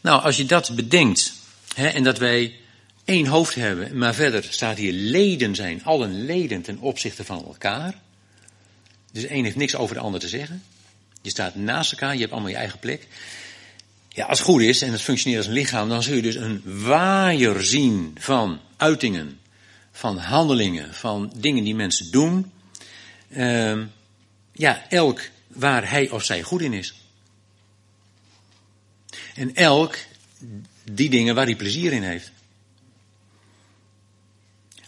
Nou, 0.01 0.22
als 0.22 0.37
je 0.37 0.44
dat 0.44 0.75
bedenkt, 0.75 1.33
hè, 1.75 1.88
en 1.88 2.03
dat 2.03 2.18
wij 2.18 2.55
één 3.05 3.27
hoofd 3.27 3.55
hebben, 3.55 3.99
maar 3.99 4.14
verder 4.14 4.44
staat 4.51 4.77
hier 4.77 4.92
leden 4.92 5.55
zijn, 5.55 5.85
allen 5.85 6.25
leden 6.25 6.62
ten 6.62 6.79
opzichte 6.79 7.25
van 7.25 7.44
elkaar. 7.44 7.94
Dus 9.12 9.29
een 9.29 9.44
heeft 9.44 9.57
niks 9.57 9.75
over 9.75 9.94
de 9.94 10.01
ander 10.01 10.20
te 10.20 10.29
zeggen. 10.29 10.62
Je 11.22 11.31
staat 11.31 11.55
naast 11.55 11.92
elkaar, 11.92 12.14
je 12.14 12.20
hebt 12.20 12.33
allemaal 12.33 12.51
je 12.51 12.57
eigen 12.57 12.79
plek. 12.79 13.07
Ja, 14.09 14.27
als 14.27 14.38
het 14.38 14.49
goed 14.49 14.61
is 14.61 14.83
en 14.83 14.92
het 14.92 15.03
functioneert 15.03 15.40
als 15.40 15.49
een 15.55 15.61
lichaam, 15.61 15.88
dan 15.88 16.03
zul 16.03 16.14
je 16.14 16.22
dus 16.22 16.35
een 16.35 16.62
waaier 16.64 17.62
zien 17.62 18.16
van 18.18 18.61
uitingen, 18.77 19.40
van 19.92 20.18
handelingen, 20.18 20.94
van 20.94 21.33
dingen 21.37 21.64
die 21.64 21.75
mensen 21.75 22.11
doen. 22.11 22.53
Uh, 23.29 23.79
ja, 24.53 24.88
elk 24.88 25.20
waar 25.46 25.90
hij 25.90 26.11
of 26.11 26.25
zij 26.25 26.42
goed 26.42 26.61
in 26.61 26.72
is. 26.72 26.94
En 29.35 29.55
elk 29.55 29.96
die 30.85 31.11
dingen 31.11 31.35
waar 31.35 31.44
hij 31.44 31.57
plezier 31.57 31.92
in 31.92 32.02
heeft. 32.02 32.31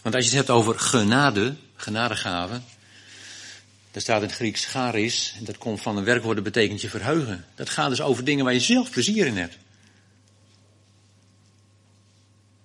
Want 0.01 0.15
als 0.15 0.23
je 0.23 0.29
het 0.29 0.47
hebt 0.47 0.59
over 0.59 0.79
genade, 0.79 1.55
genadegave, 1.75 2.61
daar 3.91 4.01
staat 4.01 4.21
in 4.21 4.27
het 4.27 4.35
Grieks 4.35 4.65
charis, 4.65 5.33
en 5.37 5.43
dat 5.43 5.57
komt 5.57 5.81
van 5.81 5.97
een 5.97 6.03
werkwoord 6.03 6.35
dat 6.35 6.43
betekent 6.43 6.81
je 6.81 6.89
verheugen. 6.89 7.45
Dat 7.55 7.69
gaat 7.69 7.89
dus 7.89 8.01
over 8.01 8.23
dingen 8.23 8.45
waar 8.45 8.53
je 8.53 8.59
zelf 8.59 8.89
plezier 8.89 9.25
in 9.25 9.37
hebt. 9.37 9.57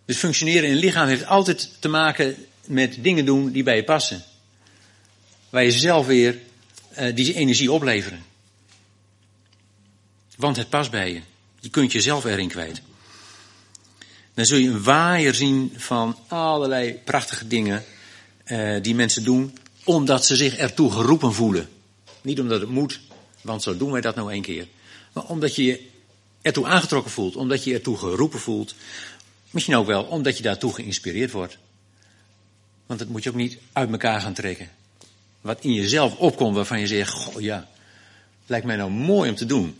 Dus 0.05 0.17
functioneren 0.17 0.65
in 0.65 0.75
het 0.75 0.85
lichaam 0.85 1.09
heeft 1.09 1.27
altijd 1.27 1.71
te 1.79 1.89
maken 1.89 2.47
met 2.65 2.97
dingen 3.01 3.25
doen 3.25 3.53
die 3.53 3.63
bij 3.63 3.77
je 3.77 3.85
passen. 3.85 4.25
Waar 5.51 5.65
je 5.65 5.73
zelf 5.73 6.07
weer 6.07 6.39
uh, 6.99 7.15
die 7.15 7.35
energie 7.35 7.73
opleveren. 7.73 8.25
Want 10.37 10.57
het 10.57 10.69
past 10.69 10.91
bij 10.91 11.13
je. 11.13 11.21
Je 11.65 11.71
kunt 11.71 11.93
jezelf 11.93 12.25
erin 12.25 12.49
kwijt. 12.49 12.81
Dan 14.35 14.45
zul 14.45 14.59
je 14.59 14.69
een 14.69 14.83
waaier 14.83 15.35
zien 15.35 15.73
van 15.77 16.19
allerlei 16.29 16.93
prachtige 17.05 17.47
dingen 17.47 17.85
uh, 18.47 18.83
die 18.83 18.95
mensen 18.95 19.25
doen, 19.25 19.59
omdat 19.85 20.27
ze 20.27 20.37
zich 20.37 20.57
ertoe 20.57 20.91
geroepen 20.91 21.33
voelen. 21.33 21.69
Niet 22.23 22.41
omdat 22.41 22.61
het 22.61 22.71
moet, 22.71 23.01
want 23.41 23.63
zo 23.63 23.77
doen 23.77 23.91
wij 23.91 24.01
dat 24.01 24.15
nou 24.15 24.33
één 24.33 24.43
keer. 24.43 24.67
Maar 25.13 25.25
omdat 25.25 25.55
je 25.55 25.65
je 25.65 25.89
ertoe 26.43 26.67
aangetrokken 26.67 27.11
voelt, 27.13 27.37
omdat 27.37 27.65
je 27.65 27.71
je 27.71 27.77
ertoe 27.77 27.99
geroepen 27.99 28.41
voelt. 28.41 28.75
Misschien 29.51 29.77
ook 29.77 29.87
wel 29.87 30.03
omdat 30.03 30.37
je 30.37 30.43
daartoe 30.43 30.75
geïnspireerd 30.75 31.31
wordt. 31.31 31.59
Want 32.87 32.99
dat 32.99 33.09
moet 33.09 33.23
je 33.23 33.31
ook 33.31 33.37
niet 33.37 33.59
uit 33.73 33.91
elkaar 33.91 34.21
gaan 34.21 34.35
trekken. 34.35 34.71
Wat 35.41 35.59
in 35.61 35.73
jezelf 35.73 36.17
opkomt 36.17 36.57
waarvan 36.57 36.81
je 36.81 36.87
zegt, 36.87 37.13
goh 37.13 37.41
ja, 37.41 37.69
lijkt 38.47 38.67
mij 38.67 38.77
nou 38.77 38.91
mooi 38.91 39.31
om 39.31 39.37
te 39.37 39.47
doen. 39.47 39.79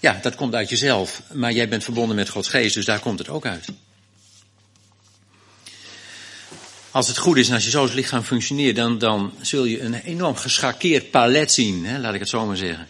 Ja, 0.00 0.18
dat 0.22 0.34
komt 0.34 0.54
uit 0.54 0.68
jezelf. 0.68 1.22
Maar 1.32 1.52
jij 1.52 1.68
bent 1.68 1.84
verbonden 1.84 2.16
met 2.16 2.28
Gods 2.28 2.48
geest, 2.48 2.74
dus 2.74 2.84
daar 2.84 3.00
komt 3.00 3.18
het 3.18 3.28
ook 3.28 3.46
uit. 3.46 3.66
Als 6.90 7.08
het 7.08 7.18
goed 7.18 7.36
is 7.36 7.48
en 7.48 7.54
als 7.54 7.64
je 7.64 7.70
zo 7.70 7.88
lichaam 7.92 8.22
functioneert, 8.22 8.76
dan, 8.76 8.98
dan 8.98 9.32
zul 9.40 9.64
je 9.64 9.80
een 9.80 9.94
enorm 9.94 10.36
geschakeerd 10.36 11.10
palet 11.10 11.52
zien, 11.52 11.86
hè, 11.86 11.98
laat 11.98 12.14
ik 12.14 12.20
het 12.20 12.28
zo 12.28 12.46
maar 12.46 12.56
zeggen. 12.56 12.88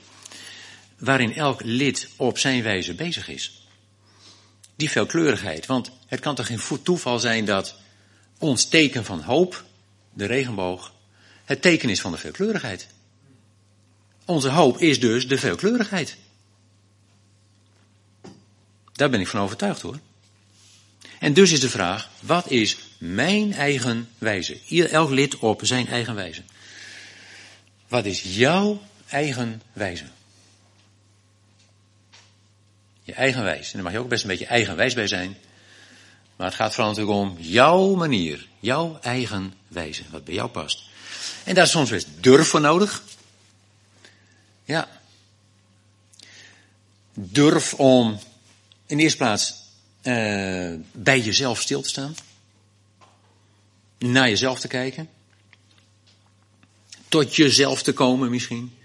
Waarin 0.99 1.35
elk 1.35 1.63
lid 1.65 2.09
op 2.17 2.39
zijn 2.39 2.63
wijze 2.63 2.95
bezig 2.95 3.29
is. 3.29 3.67
Die 4.77 4.91
veelkleurigheid. 4.91 5.67
Want 5.67 5.91
het 6.07 6.21
kan 6.21 6.35
toch 6.35 6.47
geen 6.47 6.83
toeval 6.83 7.19
zijn 7.19 7.45
dat 7.45 7.75
ons 8.39 8.69
teken 8.69 9.05
van 9.05 9.21
hoop, 9.21 9.65
de 10.13 10.27
regenboog, 10.27 10.93
het 11.45 11.63
teken 11.63 11.89
is 11.89 12.01
van 12.01 12.13
de 12.13 12.19
veelkleurigheid. 12.19 12.87
Onze 14.25 14.49
hoop 14.49 14.79
is 14.79 15.01
dus 15.01 15.29
de 15.29 15.39
veelkleurigheid. 15.39 16.17
Daar 18.99 19.11
ben 19.11 19.21
ik 19.21 19.29
van 19.29 19.41
overtuigd 19.41 19.81
hoor. 19.81 19.99
En 21.19 21.33
dus 21.33 21.53
is 21.53 21.61
de 21.61 21.71
vraag, 21.71 22.09
wat 22.21 22.51
is 22.51 22.79
mijn 22.99 23.53
eigen 23.53 24.09
wijze? 24.19 24.59
Elk 24.91 25.11
lid 25.11 25.39
op 25.39 25.61
zijn 25.65 25.89
eigen 25.89 26.15
wijze. 26.15 26.43
Wat 27.89 28.05
is 28.05 28.23
jouw 28.23 28.83
eigen 29.09 29.63
wijze? 29.73 30.05
Je 33.03 33.13
eigen 33.13 33.43
wijze. 33.43 33.65
En 33.65 33.73
daar 33.73 33.83
mag 33.83 33.93
je 33.93 33.99
ook 33.99 34.09
best 34.09 34.23
een 34.23 34.29
beetje 34.29 34.47
eigenwijs 34.47 34.95
bij 34.95 35.07
zijn. 35.07 35.37
Maar 36.37 36.47
het 36.47 36.57
gaat 36.57 36.75
vooral 36.75 36.95
natuurlijk 36.95 37.19
om 37.19 37.37
jouw 37.39 37.95
manier. 37.95 38.49
Jouw 38.61 38.99
eigen 39.03 39.55
wijze. 39.69 40.03
Wat 40.11 40.25
bij 40.25 40.35
jou 40.35 40.49
past. 40.49 40.83
En 41.45 41.55
daar 41.55 41.65
is 41.65 41.71
soms 41.71 41.91
best 41.91 42.09
durf 42.21 42.49
voor 42.49 42.61
nodig. 42.61 43.03
Ja. 44.65 44.89
Durf 47.15 47.75
om 47.75 48.19
in 48.89 48.97
de 48.97 49.03
eerste 49.03 49.19
plaats 49.19 49.55
uh, 50.03 50.75
bij 50.93 51.21
jezelf 51.21 51.61
stil 51.61 51.83
te 51.83 51.89
staan. 51.89 52.15
Naar 53.99 54.29
jezelf 54.29 54.61
te 54.61 54.69
kijken. 54.69 55.09
Tot 57.09 57.37
jezelf 57.37 57.83
te 57.83 57.93
komen 57.93 58.31
misschien. 58.31 58.77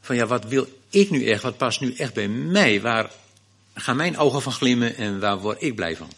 Van 0.00 0.16
ja, 0.16 0.26
wat 0.26 0.44
wil 0.44 0.68
ik 0.88 1.10
nu 1.10 1.26
echt? 1.26 1.42
Wat 1.42 1.56
past 1.56 1.80
nu 1.80 1.94
echt 1.94 2.14
bij 2.14 2.28
mij? 2.28 2.80
Waar 2.80 3.10
gaan 3.74 3.96
mijn 3.96 4.18
ogen 4.18 4.42
van 4.42 4.52
glimmen 4.52 4.96
en 4.96 5.20
waar 5.20 5.38
word 5.38 5.62
ik 5.62 5.74
blij 5.74 5.96
van? 5.96 6.10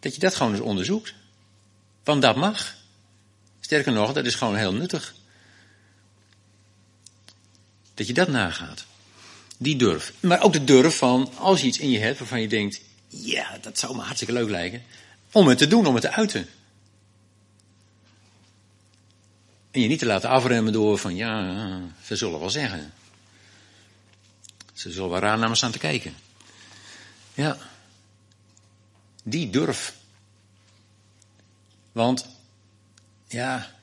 Dat 0.00 0.14
je 0.14 0.20
dat 0.20 0.34
gewoon 0.34 0.52
eens 0.52 0.60
onderzoekt. 0.60 1.14
Want 2.04 2.22
dat 2.22 2.36
mag. 2.36 2.74
Sterker 3.60 3.92
nog, 3.92 4.12
dat 4.12 4.26
is 4.26 4.34
gewoon 4.34 4.56
heel 4.56 4.72
nuttig. 4.72 5.14
Dat 7.94 8.06
je 8.06 8.12
dat 8.12 8.28
nagaat. 8.28 8.86
Die 9.56 9.76
durf. 9.76 10.12
Maar 10.20 10.42
ook 10.42 10.52
de 10.52 10.64
durf 10.64 10.96
van, 10.96 11.30
als 11.36 11.60
je 11.60 11.66
iets 11.66 11.78
in 11.78 11.90
je 11.90 11.98
hebt 11.98 12.18
waarvan 12.18 12.40
je 12.40 12.48
denkt, 12.48 12.80
ja, 13.08 13.58
dat 13.60 13.78
zou 13.78 13.96
me 13.96 14.02
hartstikke 14.02 14.34
leuk 14.34 14.50
lijken. 14.50 14.82
Om 15.32 15.48
het 15.48 15.58
te 15.58 15.66
doen, 15.66 15.86
om 15.86 15.94
het 15.94 16.02
te 16.02 16.12
uiten. 16.12 16.48
En 19.70 19.80
je 19.80 19.88
niet 19.88 19.98
te 19.98 20.06
laten 20.06 20.30
afremmen 20.30 20.72
door 20.72 20.98
van, 20.98 21.16
ja, 21.16 21.80
ze 22.02 22.16
zullen 22.16 22.40
wel 22.40 22.50
zeggen. 22.50 22.92
Ze 24.72 24.92
zullen 24.92 25.10
wel 25.10 25.20
raar 25.20 25.38
naar 25.38 25.48
me 25.48 25.54
staan 25.54 25.70
te 25.70 25.78
kijken. 25.78 26.14
Ja. 27.34 27.56
Die 29.22 29.50
durf. 29.50 29.94
Want, 31.92 32.26
ja, 33.28 33.74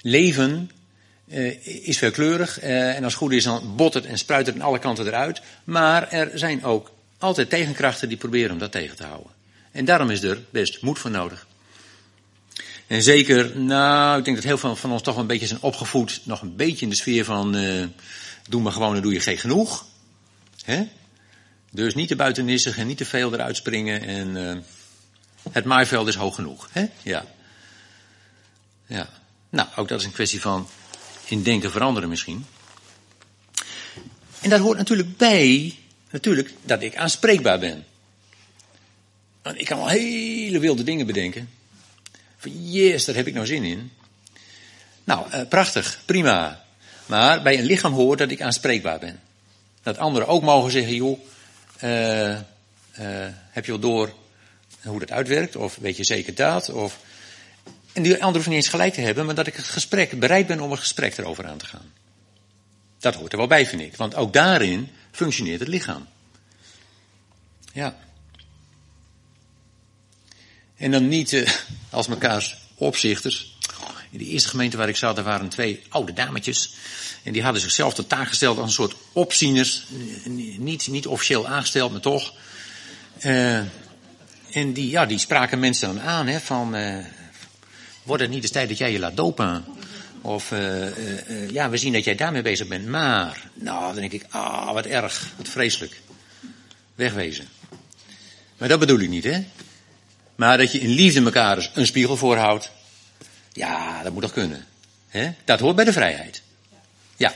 leven 0.00 0.70
uh, 1.30 1.66
is 1.66 1.98
veelkleurig. 1.98 2.62
Uh, 2.62 2.96
en 2.96 3.04
als 3.04 3.12
het 3.12 3.22
goed 3.22 3.32
is, 3.32 3.44
dan 3.44 3.76
bot 3.76 3.94
het 3.94 4.06
en 4.06 4.18
spruit 4.18 4.46
het 4.46 4.54
aan 4.54 4.60
alle 4.60 4.78
kanten 4.78 5.06
eruit. 5.06 5.40
Maar 5.64 6.08
er 6.08 6.30
zijn 6.34 6.64
ook 6.64 6.90
altijd 7.18 7.50
tegenkrachten 7.50 8.08
die 8.08 8.16
proberen 8.16 8.52
om 8.52 8.58
dat 8.58 8.72
tegen 8.72 8.96
te 8.96 9.04
houden. 9.04 9.32
En 9.72 9.84
daarom 9.84 10.10
is 10.10 10.22
er 10.22 10.38
best 10.50 10.82
moed 10.82 10.98
voor 10.98 11.10
nodig. 11.10 11.46
En 12.86 13.02
zeker, 13.02 13.58
nou, 13.58 14.18
ik 14.18 14.24
denk 14.24 14.36
dat 14.36 14.46
heel 14.46 14.58
veel 14.58 14.76
van 14.76 14.92
ons 14.92 15.02
toch 15.02 15.16
een 15.16 15.26
beetje 15.26 15.46
zijn 15.46 15.62
opgevoed, 15.62 16.20
nog 16.24 16.42
een 16.42 16.56
beetje 16.56 16.84
in 16.84 16.90
de 16.90 16.96
sfeer 16.96 17.24
van, 17.24 17.56
uh, 17.56 17.84
doe 18.48 18.62
maar 18.62 18.72
gewoon 18.72 18.96
en 18.96 19.02
doe 19.02 19.12
je 19.12 19.20
geen 19.20 19.38
genoeg. 19.38 19.86
Hè? 20.64 20.88
Dus 21.70 21.94
niet 21.94 22.08
te 22.08 22.16
buitennissig 22.16 22.78
en 22.78 22.86
niet 22.86 22.96
te 22.96 23.04
veel 23.04 23.32
eruit 23.32 23.56
springen 23.56 24.02
en 24.02 24.64
het 25.52 25.64
maaiveld 25.64 26.08
is 26.08 26.14
hoog 26.14 26.34
genoeg. 26.34 26.68
Hè? 26.72 26.86
Ja. 27.02 27.24
Ja. 28.86 29.08
Nou, 29.50 29.68
ook 29.76 29.88
dat 29.88 30.00
is 30.00 30.06
een 30.06 30.12
kwestie 30.12 30.40
van 30.40 30.68
in 31.30 31.42
denken 31.42 31.70
veranderen 31.70 32.08
misschien. 32.08 32.46
En 34.40 34.50
daar 34.50 34.58
hoort 34.58 34.78
natuurlijk 34.78 35.16
bij, 35.16 35.78
natuurlijk, 36.10 36.52
dat 36.62 36.82
ik 36.82 36.96
aanspreekbaar 36.96 37.58
ben. 37.58 37.84
Want 39.42 39.60
ik 39.60 39.66
kan 39.66 39.78
al 39.78 39.88
hele 39.88 40.58
wilde 40.58 40.82
dingen 40.82 41.06
bedenken. 41.06 41.48
Van 42.36 42.70
yes, 42.70 43.04
daar 43.04 43.14
heb 43.14 43.26
ik 43.26 43.34
nou 43.34 43.46
zin 43.46 43.64
in. 43.64 43.92
Nou, 45.04 45.30
eh, 45.30 45.48
prachtig, 45.48 46.02
prima. 46.04 46.64
Maar 47.06 47.42
bij 47.42 47.58
een 47.58 47.64
lichaam 47.64 47.92
hoort 47.92 48.18
dat 48.18 48.30
ik 48.30 48.42
aanspreekbaar 48.42 48.98
ben. 48.98 49.20
Dat 49.82 49.98
anderen 49.98 50.28
ook 50.28 50.42
mogen 50.42 50.70
zeggen, 50.70 50.94
joh, 50.94 51.18
uh, 51.84 52.28
uh, 52.30 52.38
heb 53.50 53.64
je 53.64 53.70
wel 53.70 53.80
door 53.80 54.12
hoe 54.82 54.98
dat 54.98 55.10
uitwerkt? 55.10 55.56
Of 55.56 55.76
weet 55.76 55.96
je 55.96 56.04
zeker 56.04 56.34
dat? 56.34 56.70
Of 56.70 56.98
en 57.92 58.02
die 58.02 58.12
andere 58.12 58.32
hoeft 58.32 58.46
niet 58.46 58.56
eens 58.56 58.68
gelijk 58.68 58.94
te 58.94 59.00
hebben, 59.00 59.26
maar 59.26 59.34
dat 59.34 59.46
ik 59.46 59.56
het 59.56 59.64
gesprek, 59.64 60.18
bereid 60.18 60.46
ben 60.46 60.60
om 60.60 60.70
een 60.70 60.78
gesprek 60.78 61.18
erover 61.18 61.46
aan 61.46 61.58
te 61.58 61.66
gaan. 61.66 61.92
Dat 62.98 63.14
hoort 63.14 63.32
er 63.32 63.38
wel 63.38 63.46
bij, 63.46 63.66
vind 63.66 63.80
ik. 63.80 63.96
Want 63.96 64.14
ook 64.14 64.32
daarin 64.32 64.88
functioneert 65.10 65.60
het 65.60 65.68
lichaam. 65.68 66.06
Ja. 67.72 67.96
En 70.76 70.90
dan 70.90 71.08
niet 71.08 71.32
uh, 71.32 71.48
als 71.90 72.06
mekaars 72.06 72.56
opzichters. 72.74 73.56
In 74.10 74.18
de 74.18 74.24
eerste 74.24 74.48
gemeente 74.48 74.76
waar 74.76 74.88
ik 74.88 74.96
zat, 74.96 75.16
daar 75.16 75.24
waren 75.24 75.48
twee 75.48 75.82
oude 75.88 76.12
dametjes. 76.12 76.74
En 77.22 77.32
die 77.32 77.42
hadden 77.42 77.62
zichzelf 77.62 77.94
tot 77.94 78.08
taak 78.08 78.28
gesteld 78.28 78.58
als 78.58 78.66
een 78.66 78.72
soort 78.72 78.94
opzieners. 79.12 79.84
Niet, 80.58 80.88
niet 80.88 81.06
officieel 81.06 81.48
aangesteld, 81.48 81.92
maar 81.92 82.00
toch. 82.00 82.34
Uh, 83.24 83.56
en 84.50 84.72
die, 84.72 84.90
ja, 84.90 85.06
die 85.06 85.18
spraken 85.18 85.58
mensen 85.58 85.94
dan 85.94 86.04
aan, 86.04 86.26
hè, 86.26 86.40
van, 86.40 86.76
uh, 86.76 87.04
Wordt 88.02 88.22
het 88.22 88.30
niet 88.30 88.42
de 88.42 88.48
tijd 88.48 88.68
dat 88.68 88.78
jij 88.78 88.92
je 88.92 88.98
laat 88.98 89.16
dopen? 89.16 89.64
Of, 90.20 90.50
uh, 90.50 90.98
uh, 90.98 91.50
ja, 91.50 91.70
we 91.70 91.76
zien 91.76 91.92
dat 91.92 92.04
jij 92.04 92.14
daarmee 92.14 92.42
bezig 92.42 92.66
bent. 92.66 92.86
Maar, 92.86 93.50
nou, 93.54 93.84
dan 93.84 94.00
denk 94.00 94.12
ik, 94.12 94.24
ah, 94.28 94.72
wat 94.72 94.86
erg, 94.86 95.32
wat 95.36 95.48
vreselijk. 95.48 96.00
Wegwezen. 96.94 97.48
Maar 98.58 98.68
dat 98.68 98.78
bedoel 98.78 98.98
ik 98.98 99.08
niet, 99.08 99.24
hè? 99.24 99.44
Maar 100.34 100.58
dat 100.58 100.72
je 100.72 100.80
in 100.80 100.90
liefde 100.90 101.22
elkaar 101.22 101.70
een 101.74 101.86
spiegel 101.86 102.16
voorhoudt. 102.16 102.70
Ja, 103.52 104.02
dat 104.02 104.12
moet 104.12 104.22
toch 104.22 104.32
kunnen. 104.32 104.66
Hè? 105.08 105.30
Dat 105.44 105.60
hoort 105.60 105.76
bij 105.76 105.84
de 105.84 105.92
vrijheid. 105.92 106.42
Ja. 107.16 107.34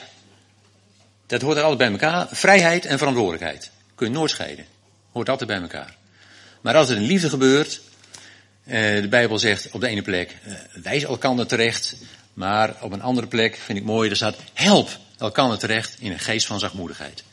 Dat 1.27 1.41
hoort 1.43 1.57
er 1.57 1.63
altijd 1.63 1.79
bij 1.79 2.01
elkaar. 2.01 2.29
Vrijheid 2.31 2.85
en 2.85 2.99
verantwoordelijkheid. 2.99 3.71
Kun 3.95 4.07
je 4.07 4.13
nooit 4.13 4.31
scheiden. 4.31 4.67
Hoort 5.13 5.29
altijd 5.29 5.49
bij 5.49 5.61
elkaar. 5.61 5.97
Maar 6.61 6.77
als 6.77 6.89
het 6.89 6.99
in 6.99 7.05
liefde 7.05 7.29
gebeurt, 7.29 7.81
de 8.65 9.07
Bijbel 9.11 9.39
zegt 9.39 9.71
op 9.71 9.81
de 9.81 9.87
ene 9.87 10.03
plek, 10.03 10.37
uh, 10.47 10.55
wijs 10.83 11.03
elkander 11.03 11.47
terecht. 11.47 11.97
Maar 12.35 12.77
op 12.81 12.93
een 12.93 13.03
andere 13.03 13.27
plek 13.27 13.57
vind 13.57 13.79
ik 13.79 13.85
mooi, 13.85 14.11
er 14.11 14.17
staat, 14.17 14.37
help 14.53 14.99
elkander 15.19 15.59
terecht 15.59 15.97
in 15.99 16.13
een 16.13 16.19
geest 16.19 16.47
van 16.47 16.59
zachtmoedigheid. 16.59 17.25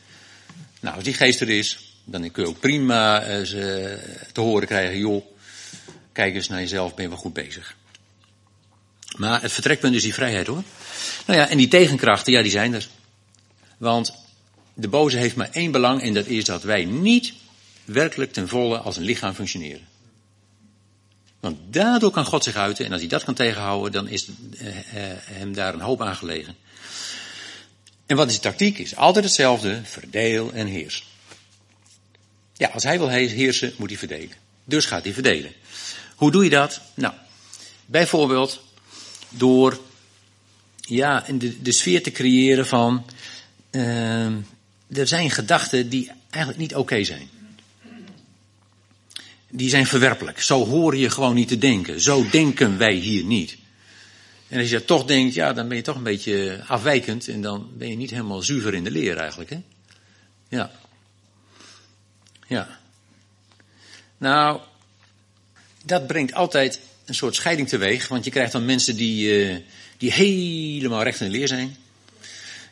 Nou, 0.80 0.94
als 0.94 1.04
die 1.04 1.14
geest 1.14 1.40
er 1.40 1.48
is, 1.48 1.94
dan 2.04 2.30
kun 2.30 2.42
je 2.42 2.48
ook 2.48 2.60
prima 2.60 3.28
uh, 3.28 3.44
ze 3.44 3.98
te 4.32 4.40
horen 4.40 4.66
krijgen, 4.66 4.98
joh, 4.98 5.24
kijk 6.12 6.34
eens 6.34 6.48
naar 6.48 6.60
jezelf, 6.60 6.94
ben 6.94 7.04
je 7.04 7.10
wel 7.10 7.18
goed 7.18 7.32
bezig. 7.32 7.76
Maar 9.16 9.42
het 9.42 9.52
vertrekpunt 9.52 9.94
is 9.94 10.02
die 10.02 10.14
vrijheid 10.14 10.46
hoor. 10.46 10.62
Nou 11.26 11.38
ja, 11.38 11.48
en 11.48 11.56
die 11.56 11.68
tegenkrachten, 11.68 12.32
ja, 12.32 12.42
die 12.42 12.50
zijn 12.50 12.74
er. 12.74 12.88
Want 13.78 14.14
de 14.74 14.88
boze 14.88 15.16
heeft 15.16 15.36
maar 15.36 15.50
één 15.52 15.70
belang 15.70 16.02
en 16.02 16.14
dat 16.14 16.26
is 16.26 16.44
dat 16.44 16.62
wij 16.62 16.84
niet 16.84 17.32
werkelijk 17.84 18.32
ten 18.32 18.48
volle 18.48 18.78
als 18.78 18.96
een 18.96 19.02
lichaam 19.02 19.34
functioneren. 19.34 19.86
Want 21.42 21.58
daardoor 21.70 22.10
kan 22.10 22.24
God 22.24 22.44
zich 22.44 22.54
uiten. 22.54 22.84
En 22.84 22.92
als 22.92 23.00
hij 23.00 23.10
dat 23.10 23.24
kan 23.24 23.34
tegenhouden, 23.34 23.92
dan 23.92 24.08
is 24.08 24.26
eh, 24.58 24.68
eh, 24.68 25.18
hem 25.22 25.54
daar 25.54 25.74
een 25.74 25.80
hoop 25.80 26.02
aan 26.02 26.16
gelegen. 26.16 26.56
En 28.06 28.16
wat 28.16 28.28
is 28.28 28.34
de 28.34 28.40
tactiek? 28.40 28.78
Is 28.78 28.96
altijd 28.96 29.24
hetzelfde. 29.24 29.80
Verdeel 29.84 30.52
en 30.52 30.66
heers. 30.66 31.06
Ja, 32.56 32.68
als 32.68 32.82
hij 32.82 32.98
wil 32.98 33.08
heersen, 33.08 33.72
moet 33.76 33.88
hij 33.88 33.98
verdelen. 33.98 34.36
Dus 34.64 34.86
gaat 34.86 35.04
hij 35.04 35.12
verdelen. 35.12 35.52
Hoe 36.16 36.30
doe 36.30 36.44
je 36.44 36.50
dat? 36.50 36.80
Nou, 36.94 37.14
bijvoorbeeld 37.86 38.62
door 39.28 39.80
ja, 40.80 41.24
de, 41.34 41.62
de 41.62 41.72
sfeer 41.72 42.02
te 42.02 42.10
creëren 42.10 42.66
van. 42.66 43.06
Uh, 43.70 44.26
er 44.92 45.06
zijn 45.06 45.30
gedachten 45.30 45.88
die 45.88 46.10
eigenlijk 46.30 46.58
niet 46.58 46.74
oké 46.74 47.04
zijn 47.04 47.30
die 49.54 49.68
zijn 49.68 49.86
verwerpelijk. 49.86 50.40
Zo 50.40 50.66
hoor 50.66 50.96
je 50.96 51.10
gewoon 51.10 51.34
niet 51.34 51.48
te 51.48 51.58
denken. 51.58 52.00
Zo 52.00 52.26
denken 52.30 52.78
wij 52.78 52.94
hier 52.94 53.24
niet. 53.24 53.56
En 54.48 54.58
als 54.58 54.68
je 54.68 54.76
dat 54.76 54.86
toch 54.86 55.04
denkt, 55.04 55.34
ja, 55.34 55.52
dan 55.52 55.68
ben 55.68 55.76
je 55.76 55.82
toch 55.82 55.96
een 55.96 56.02
beetje 56.02 56.64
afwijkend 56.66 57.28
en 57.28 57.42
dan 57.42 57.70
ben 57.76 57.88
je 57.88 57.96
niet 57.96 58.10
helemaal 58.10 58.42
zuiver 58.42 58.74
in 58.74 58.84
de 58.84 58.90
leer 58.90 59.16
eigenlijk, 59.16 59.50
hè? 59.50 59.62
Ja. 60.48 60.70
Ja. 62.46 62.78
Nou, 64.18 64.60
dat 65.84 66.06
brengt 66.06 66.34
altijd 66.34 66.80
een 67.04 67.14
soort 67.14 67.34
scheiding 67.34 67.68
teweeg, 67.68 68.08
want 68.08 68.24
je 68.24 68.30
krijgt 68.30 68.52
dan 68.52 68.64
mensen 68.64 68.96
die, 68.96 69.48
uh, 69.48 69.56
die 69.98 70.12
helemaal 70.12 71.02
recht 71.02 71.20
in 71.20 71.30
de 71.30 71.38
leer 71.38 71.48
zijn. 71.48 71.76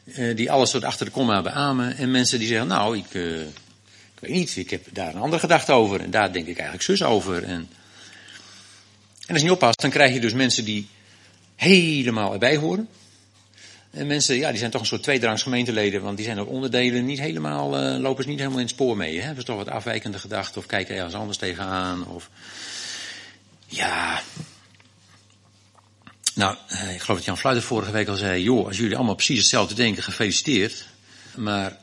Uh, 0.05 0.37
die 0.37 0.51
alles 0.51 0.73
wat 0.73 0.85
achter 0.85 1.07
de 1.07 1.12
komma 1.12 1.43
beamen. 1.43 1.97
En 1.97 2.11
mensen 2.11 2.38
die 2.38 2.49
zeggen, 2.49 2.66
nou, 2.66 2.99
ik, 2.99 3.14
uh, 3.14 3.40
ik 4.20 4.28
weet 4.28 4.37
niet, 4.37 4.56
ik 4.56 4.70
heb 4.70 4.87
daar 4.92 5.14
een 5.14 5.20
andere 5.20 5.40
gedachte 5.40 5.72
over. 5.72 6.00
En 6.00 6.11
daar 6.11 6.33
denk 6.33 6.46
ik 6.46 6.56
eigenlijk 6.56 6.85
zus 6.85 7.02
over. 7.02 7.42
En, 7.42 7.68
en 9.26 9.28
als 9.28 9.38
je 9.38 9.42
niet 9.42 9.50
oppast, 9.50 9.80
dan 9.80 9.90
krijg 9.90 10.14
je 10.14 10.20
dus 10.20 10.33
mensen 10.33 10.64
die 10.64 10.88
helemaal 11.56 12.33
erbij 12.33 12.56
horen. 12.56 12.88
En 13.90 14.06
mensen, 14.06 14.37
ja, 14.37 14.48
die 14.48 14.59
zijn 14.59 14.70
toch 14.70 14.80
een 14.80 14.87
soort 14.87 15.02
tweedrangs 15.02 15.42
gemeenteleden, 15.42 16.02
want 16.02 16.16
die 16.16 16.26
zijn 16.26 16.38
ook 16.38 16.48
onderdelen 16.48 17.04
niet 17.04 17.18
helemaal, 17.18 17.94
uh, 17.94 18.00
lopen 18.00 18.22
ze 18.22 18.28
niet 18.28 18.38
helemaal 18.38 18.59
in 18.59 18.64
het 18.64 18.74
spoor 18.74 18.96
mee. 18.96 19.20
Hè? 19.20 19.28
Dat 19.28 19.37
is 19.37 19.44
toch 19.44 19.56
wat 19.56 19.68
afwijkende 19.68 20.18
gedachten, 20.18 20.61
of 20.61 20.66
kijken 20.66 20.96
ergens 20.96 21.14
anders 21.14 21.38
tegenaan, 21.38 22.06
of... 22.06 22.30
Ja. 23.66 24.22
Nou, 26.35 26.56
eh, 26.66 26.94
ik 26.94 27.00
geloof 27.00 27.16
dat 27.18 27.24
Jan 27.24 27.38
Fluiter 27.38 27.64
vorige 27.64 27.90
week 27.90 28.09
al 28.09 28.16
zei, 28.16 28.42
joh, 28.42 28.66
als 28.66 28.76
jullie 28.76 28.96
allemaal 28.96 29.14
precies 29.14 29.38
hetzelfde 29.38 29.74
denken, 29.74 30.02
gefeliciteerd. 30.02 30.85
Maar 31.35 31.76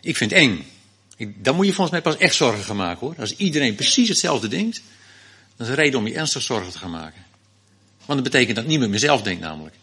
ik 0.00 0.16
vind 0.16 0.32
eng. 0.32 0.66
Dan 1.16 1.54
moet 1.54 1.66
je 1.66 1.72
volgens 1.72 1.90
mij 1.90 2.12
pas 2.12 2.16
echt 2.16 2.34
zorgen 2.34 2.64
gaan 2.64 2.76
maken 2.76 3.06
hoor. 3.06 3.14
Als 3.18 3.36
iedereen 3.36 3.74
precies 3.74 4.08
hetzelfde 4.08 4.48
denkt, 4.48 4.82
dan 5.56 5.66
is 5.66 5.72
een 5.72 5.78
reden 5.78 5.98
om 5.98 6.06
je 6.06 6.14
ernstig 6.14 6.42
zorgen 6.42 6.72
te 6.72 6.78
gaan 6.78 6.90
maken. 6.90 7.24
Want 8.04 8.22
dat 8.22 8.32
betekent 8.32 8.56
dat 8.56 8.66
niemand 8.66 8.90
meer 8.90 8.98
zelf 8.98 9.22
denkt 9.22 9.40
namelijk. 9.40 9.74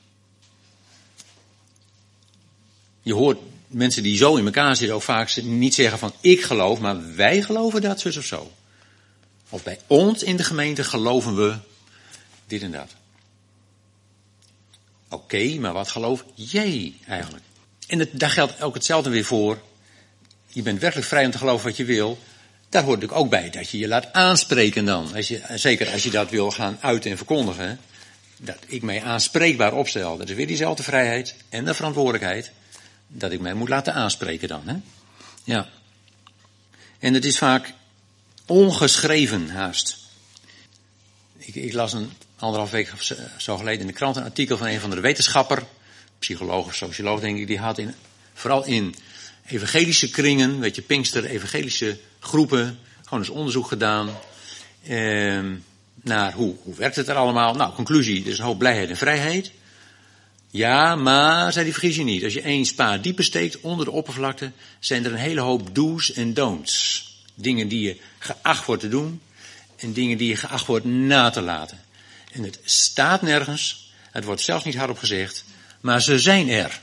Je 3.01 3.13
hoort 3.13 3.39
mensen 3.67 4.03
die 4.03 4.17
zo 4.17 4.35
in 4.35 4.45
elkaar 4.45 4.75
zitten 4.75 4.95
ook 4.95 5.01
vaak 5.01 5.41
niet 5.41 5.73
zeggen 5.73 5.99
van 5.99 6.13
ik 6.21 6.41
geloof, 6.41 6.79
maar 6.79 7.15
wij 7.15 7.41
geloven 7.41 7.81
dat 7.81 7.99
zus 7.99 8.17
of 8.17 8.25
zo. 8.25 8.51
Of 9.49 9.63
bij 9.63 9.79
ons 9.87 10.23
in 10.23 10.35
de 10.35 10.43
gemeente 10.43 10.83
geloven 10.83 11.35
we 11.35 11.57
dit 12.47 12.61
en 12.61 12.71
dat. 12.71 12.89
Oké, 15.09 15.55
maar 15.59 15.73
wat 15.73 15.89
geloof 15.89 16.25
jij 16.33 16.93
eigenlijk? 17.07 17.43
En 17.87 18.09
daar 18.11 18.29
geldt 18.29 18.61
ook 18.61 18.73
hetzelfde 18.73 19.09
weer 19.09 19.25
voor. 19.25 19.61
Je 20.53 20.61
bent 20.61 20.79
werkelijk 20.79 21.07
vrij 21.07 21.25
om 21.25 21.31
te 21.31 21.37
geloven 21.37 21.65
wat 21.65 21.77
je 21.77 21.85
wil. 21.85 22.19
Daar 22.69 22.83
hoort 22.83 22.99
natuurlijk 22.99 23.21
ook 23.21 23.29
bij 23.29 23.49
dat 23.49 23.69
je 23.69 23.77
je 23.77 23.87
laat 23.87 24.13
aanspreken 24.13 24.85
dan. 24.85 25.15
Als 25.15 25.27
je, 25.27 25.41
zeker 25.49 25.91
als 25.91 26.03
je 26.03 26.09
dat 26.09 26.29
wil 26.29 26.51
gaan 26.51 26.77
uiten 26.81 27.11
en 27.11 27.17
verkondigen. 27.17 27.79
Dat 28.37 28.57
ik 28.67 28.81
mij 28.81 29.03
aanspreekbaar 29.03 29.73
opstel. 29.73 30.17
Dat 30.17 30.29
is 30.29 30.35
weer 30.35 30.47
diezelfde 30.47 30.83
vrijheid 30.83 31.35
en 31.49 31.65
de 31.65 31.73
verantwoordelijkheid. 31.73 32.51
Dat 33.07 33.31
ik 33.31 33.39
mij 33.39 33.53
moet 33.53 33.69
laten 33.69 33.93
aanspreken 33.93 34.47
dan. 34.47 34.61
Hè? 34.65 34.75
Ja. 35.43 35.69
En 36.99 37.13
het 37.13 37.25
is 37.25 37.37
vaak 37.37 37.73
ongeschreven 38.45 39.49
haast. 39.49 39.97
Ik, 41.37 41.55
ik 41.55 41.73
las 41.73 41.93
een 41.93 42.11
anderhalf 42.35 42.71
week 42.71 42.93
zo 43.37 43.57
geleden 43.57 43.81
in 43.81 43.87
de 43.87 43.93
krant 43.93 44.15
een 44.15 44.23
artikel 44.23 44.57
van 44.57 44.67
een 44.67 44.79
van 44.79 44.89
de 44.89 44.99
wetenschapper, 44.99 45.63
psycholoog 46.19 46.65
of 46.65 46.75
socioloog 46.75 47.19
denk 47.19 47.37
ik, 47.37 47.47
die 47.47 47.59
had 47.59 47.77
in, 47.77 47.93
vooral 48.33 48.65
in 48.65 48.95
evangelische 49.51 50.09
kringen, 50.09 50.59
weet 50.59 50.75
je, 50.75 50.81
Pinkster, 50.81 51.25
evangelische 51.25 51.97
groepen, 52.19 52.79
gewoon 53.03 53.19
eens 53.19 53.29
onderzoek 53.29 53.67
gedaan 53.67 54.09
eh, 54.83 55.39
naar 56.01 56.33
hoe, 56.33 56.55
hoe 56.63 56.75
werkt 56.75 56.95
het 56.95 57.07
er 57.07 57.15
allemaal. 57.15 57.53
Nou, 57.53 57.73
conclusie, 57.73 58.23
er 58.23 58.31
is 58.31 58.37
een 58.37 58.45
hoop 58.45 58.57
blijheid 58.57 58.89
en 58.89 58.97
vrijheid. 58.97 59.51
Ja, 60.49 60.95
maar, 60.95 61.53
zei 61.53 61.63
die 61.63 61.73
vergis 61.73 61.95
je 61.95 62.03
niet, 62.03 62.23
als 62.23 62.33
je 62.33 62.41
één 62.41 62.65
spa 62.65 62.97
dieper 62.97 63.23
steekt 63.23 63.59
onder 63.59 63.85
de 63.85 63.91
oppervlakte, 63.91 64.51
zijn 64.79 65.05
er 65.05 65.11
een 65.11 65.17
hele 65.17 65.41
hoop 65.41 65.75
do's 65.75 66.13
en 66.13 66.33
don'ts. 66.33 67.09
Dingen 67.35 67.67
die 67.67 67.81
je 67.81 67.97
geacht 68.19 68.65
wordt 68.65 68.81
te 68.81 68.89
doen 68.89 69.21
en 69.77 69.93
dingen 69.93 70.17
die 70.17 70.27
je 70.27 70.35
geacht 70.35 70.65
wordt 70.65 70.85
na 70.85 71.29
te 71.29 71.41
laten. 71.41 71.79
En 72.31 72.43
het 72.43 72.59
staat 72.63 73.21
nergens, 73.21 73.91
het 74.11 74.23
wordt 74.23 74.41
zelfs 74.41 74.65
niet 74.65 74.75
hardop 74.75 74.97
gezegd, 74.97 75.45
maar 75.81 76.01
ze 76.01 76.19
zijn 76.19 76.49
er. 76.49 76.81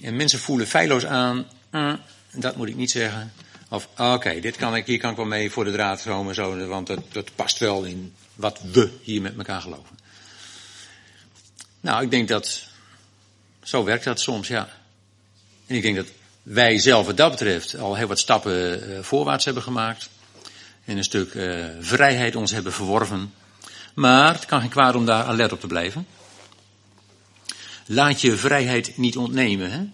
En 0.00 0.16
mensen 0.16 0.38
voelen 0.38 0.66
feilloos 0.66 1.06
aan, 1.06 1.46
uh, 1.70 1.94
dat 2.32 2.56
moet 2.56 2.68
ik 2.68 2.76
niet 2.76 2.90
zeggen. 2.90 3.32
Of 3.68 3.88
oké, 3.96 4.40
dit 4.40 4.56
kan 4.56 4.76
ik, 4.76 4.86
hier 4.86 4.98
kan 4.98 5.10
ik 5.10 5.16
wel 5.16 5.26
mee 5.26 5.50
voor 5.50 5.64
de 5.64 5.72
draad 5.72 6.02
komen, 6.02 6.34
zo, 6.34 6.66
want 6.66 6.86
dat, 6.86 7.34
past 7.34 7.58
wel 7.58 7.84
in 7.84 8.14
wat 8.34 8.60
we 8.72 8.90
hier 9.02 9.22
met 9.22 9.36
elkaar 9.36 9.60
geloven. 9.60 9.98
Nou, 11.80 12.02
ik 12.02 12.10
denk 12.10 12.28
dat, 12.28 12.68
zo 13.62 13.84
werkt 13.84 14.04
dat 14.04 14.20
soms, 14.20 14.48
ja. 14.48 14.68
En 15.66 15.76
ik 15.76 15.82
denk 15.82 15.96
dat 15.96 16.06
wij 16.42 16.78
zelf 16.78 17.06
wat 17.06 17.16
dat 17.16 17.30
betreft 17.30 17.78
al 17.78 17.94
heel 17.94 18.06
wat 18.06 18.18
stappen 18.18 18.90
uh, 18.90 19.02
voorwaarts 19.02 19.44
hebben 19.44 19.62
gemaakt. 19.62 20.08
En 20.84 20.96
een 20.96 21.04
stuk 21.04 21.34
uh, 21.34 21.66
vrijheid 21.80 22.36
ons 22.36 22.50
hebben 22.50 22.72
verworven. 22.72 23.32
Maar 23.94 24.34
het 24.34 24.46
kan 24.46 24.60
geen 24.60 24.70
kwaad 24.70 24.94
om 24.94 25.06
daar 25.06 25.24
alert 25.24 25.52
op 25.52 25.60
te 25.60 25.66
blijven. 25.66 26.06
Laat 27.86 28.20
je 28.20 28.36
vrijheid 28.36 28.96
niet 28.96 29.16
ontnemen. 29.16 29.70
Hè? 29.70 29.84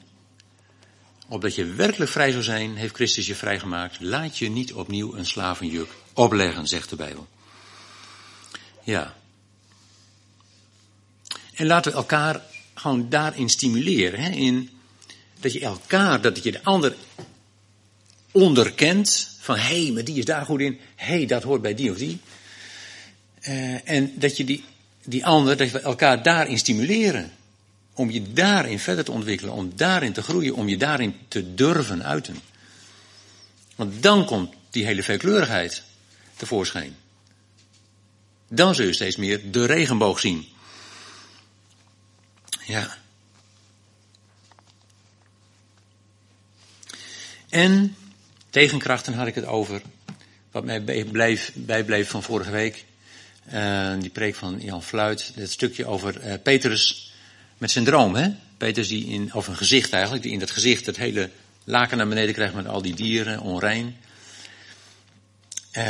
Opdat 1.28 1.54
je 1.54 1.64
werkelijk 1.64 2.10
vrij 2.10 2.30
zou 2.30 2.42
zijn, 2.42 2.76
heeft 2.76 2.94
Christus 2.94 3.26
je 3.26 3.34
vrijgemaakt. 3.34 4.00
Laat 4.00 4.38
je 4.38 4.50
niet 4.50 4.72
opnieuw 4.72 5.14
een 5.14 5.26
slavenjuk 5.26 5.90
opleggen, 6.12 6.66
zegt 6.66 6.90
de 6.90 6.96
Bijbel. 6.96 7.26
Ja. 8.82 9.16
En 11.54 11.66
laten 11.66 11.92
we 11.92 11.98
elkaar 11.98 12.42
gewoon 12.74 13.08
daarin 13.08 13.48
stimuleren. 13.48 14.20
Hè? 14.20 14.30
In 14.30 14.70
dat 15.40 15.52
je 15.52 15.60
elkaar, 15.60 16.20
dat 16.20 16.42
je 16.42 16.52
de 16.52 16.64
ander 16.64 16.94
onderkent. 18.30 19.30
Van 19.38 19.56
hé, 19.56 19.82
hey, 19.82 19.92
maar 19.92 20.04
die 20.04 20.18
is 20.18 20.24
daar 20.24 20.44
goed 20.44 20.60
in. 20.60 20.78
Hé, 20.94 21.16
hey, 21.16 21.26
dat 21.26 21.42
hoort 21.42 21.62
bij 21.62 21.74
die 21.74 21.90
of 21.90 21.96
die. 21.96 22.20
Uh, 23.48 23.88
en 23.88 24.12
dat 24.14 24.36
je 24.36 24.44
die, 24.44 24.64
die 25.04 25.26
ander, 25.26 25.56
dat 25.56 25.70
we 25.70 25.80
elkaar 25.80 26.22
daarin 26.22 26.58
stimuleren. 26.58 27.32
Om 27.94 28.10
je 28.10 28.32
daarin 28.32 28.78
verder 28.78 29.04
te 29.04 29.12
ontwikkelen, 29.12 29.54
om 29.54 29.72
daarin 29.76 30.12
te 30.12 30.22
groeien, 30.22 30.54
om 30.54 30.68
je 30.68 30.76
daarin 30.76 31.16
te 31.28 31.54
durven 31.54 32.04
uiten. 32.04 32.36
Want 33.76 34.02
dan 34.02 34.24
komt 34.24 34.54
die 34.70 34.84
hele 34.84 35.02
veelkleurigheid 35.02 35.82
tevoorschijn. 36.36 36.96
Dan 38.48 38.74
zul 38.74 38.86
je 38.86 38.92
steeds 38.92 39.16
meer 39.16 39.50
de 39.50 39.64
regenboog 39.64 40.20
zien. 40.20 40.48
Ja. 42.66 42.96
En 47.48 47.96
tegenkrachten 48.50 49.14
had 49.14 49.26
ik 49.26 49.34
het 49.34 49.46
over. 49.46 49.82
Wat 50.50 50.64
mij 50.64 50.84
bijbleef, 50.84 51.52
bijbleef 51.54 52.10
van 52.10 52.22
vorige 52.22 52.50
week. 52.50 52.84
Uh, 53.52 53.94
die 53.98 54.10
preek 54.10 54.34
van 54.34 54.60
Jan 54.60 54.82
Fluit. 54.82 55.32
Het 55.34 55.50
stukje 55.50 55.86
over 55.86 56.26
uh, 56.26 56.34
Petrus 56.42 57.11
met 57.62 57.70
zijn 57.70 57.84
droom. 57.84 58.14
Hè? 58.14 58.28
Petrus 58.56 58.88
die 58.88 59.06
in, 59.06 59.34
of 59.34 59.46
een 59.46 59.56
gezicht 59.56 59.92
eigenlijk. 59.92 60.22
Die 60.22 60.32
in 60.32 60.38
dat 60.38 60.50
gezicht 60.50 60.86
het 60.86 60.96
hele 60.96 61.30
laken 61.64 61.96
naar 61.96 62.08
beneden 62.08 62.34
krijgt 62.34 62.54
met 62.54 62.66
al 62.66 62.82
die 62.82 62.94
dieren, 62.94 63.40
onrein. 63.40 63.96
Uh, 65.72 65.84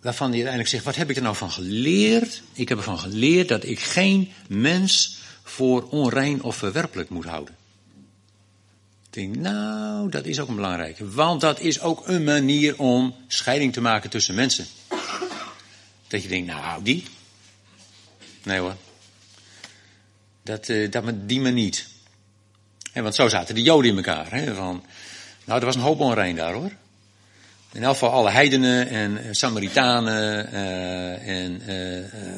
waarvan 0.00 0.26
hij 0.26 0.36
uiteindelijk 0.36 0.68
zegt, 0.68 0.84
wat 0.84 0.96
heb 0.96 1.10
ik 1.10 1.16
er 1.16 1.22
nou 1.22 1.36
van 1.36 1.50
geleerd? 1.50 2.42
Ik 2.52 2.68
heb 2.68 2.78
ervan 2.78 2.98
geleerd 2.98 3.48
dat 3.48 3.64
ik 3.64 3.80
geen 3.80 4.32
mens 4.48 5.18
voor 5.42 5.88
onrein 5.88 6.42
of 6.42 6.56
verwerpelijk 6.56 7.08
moet 7.08 7.24
houden. 7.24 7.56
Ik 9.06 9.12
denk, 9.12 9.36
nou, 9.36 10.10
dat 10.10 10.26
is 10.26 10.40
ook 10.40 10.48
een 10.48 10.54
belangrijke. 10.54 11.10
Want 11.10 11.40
dat 11.40 11.60
is 11.60 11.80
ook 11.80 12.08
een 12.08 12.24
manier 12.24 12.78
om 12.78 13.14
scheiding 13.26 13.72
te 13.72 13.80
maken 13.80 14.10
tussen 14.10 14.34
mensen. 14.34 14.66
Dat 16.08 16.22
je 16.22 16.28
denkt, 16.28 16.46
nou, 16.46 16.82
die. 16.82 17.04
Nee 18.42 18.58
hoor. 18.58 18.76
Dat, 20.48 20.68
uh, 20.68 20.90
dat 20.90 21.04
die 21.14 21.40
maar 21.40 21.52
niet. 21.52 21.86
En 22.92 23.02
want 23.02 23.14
zo 23.14 23.28
zaten 23.28 23.54
de 23.54 23.62
Joden 23.62 23.90
in 23.90 23.96
elkaar. 23.96 24.30
Hè, 24.30 24.54
van, 24.54 24.84
nou, 25.44 25.60
er 25.60 25.66
was 25.66 25.74
een 25.74 25.80
hoop 25.80 26.00
onrein 26.00 26.36
daar 26.36 26.52
hoor. 26.52 26.70
In 27.72 27.82
elk 27.82 27.92
geval 27.92 28.10
alle 28.10 28.30
heidenen 28.30 28.88
en 28.88 29.12
uh, 29.12 29.28
Samaritanen 29.30 30.48
uh, 30.52 31.28
en 31.28 31.62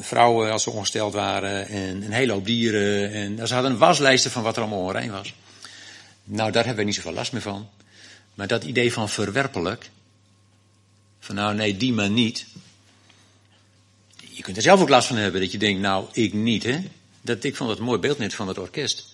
vrouwen 0.01 0.53
als 0.53 0.63
ze 0.63 0.71
ongesteld 0.71 1.13
waren 1.13 1.69
en 1.69 2.03
een 2.03 2.13
hele 2.13 2.33
hoop 2.33 2.45
dieren. 2.45 3.13
En 3.13 3.47
ze 3.47 3.55
hadden 3.55 3.73
een 3.73 3.79
waslijst 3.79 4.29
van 4.29 4.43
wat 4.43 4.57
er 4.57 4.63
allemaal 4.63 4.81
onrein 4.81 5.11
was. 5.11 5.35
Nou, 6.25 6.51
daar 6.51 6.65
hebben 6.65 6.85
we 6.85 6.91
niet 6.91 6.99
zoveel 6.99 7.13
last 7.13 7.33
meer 7.33 7.43
van. 7.43 7.69
Maar 8.35 8.47
dat 8.47 8.65
idee 8.65 8.93
van 8.93 9.09
verwerpelijk. 9.09 9.91
Van 11.21 11.35
nou 11.35 11.55
nee, 11.55 11.77
die 11.77 11.93
maar 11.93 12.11
niet. 12.11 12.47
Je 14.17 14.43
kunt 14.43 14.57
er 14.57 14.63
zelf 14.63 14.81
ook 14.81 14.89
last 14.89 15.07
van 15.07 15.17
hebben. 15.17 15.41
Dat 15.41 15.53
je 15.53 15.59
denkt, 15.59 15.81
nou 15.81 16.07
ik 16.13 16.33
niet 16.33 16.63
hè. 16.63 16.81
Dat, 17.21 17.45
ik 17.45 17.57
vond 17.57 17.69
dat 17.69 17.79
een 17.79 17.85
mooi 17.85 17.99
beeld 17.99 18.19
net 18.19 18.35
van 18.35 18.49
het 18.49 18.59
orkest. 18.59 19.07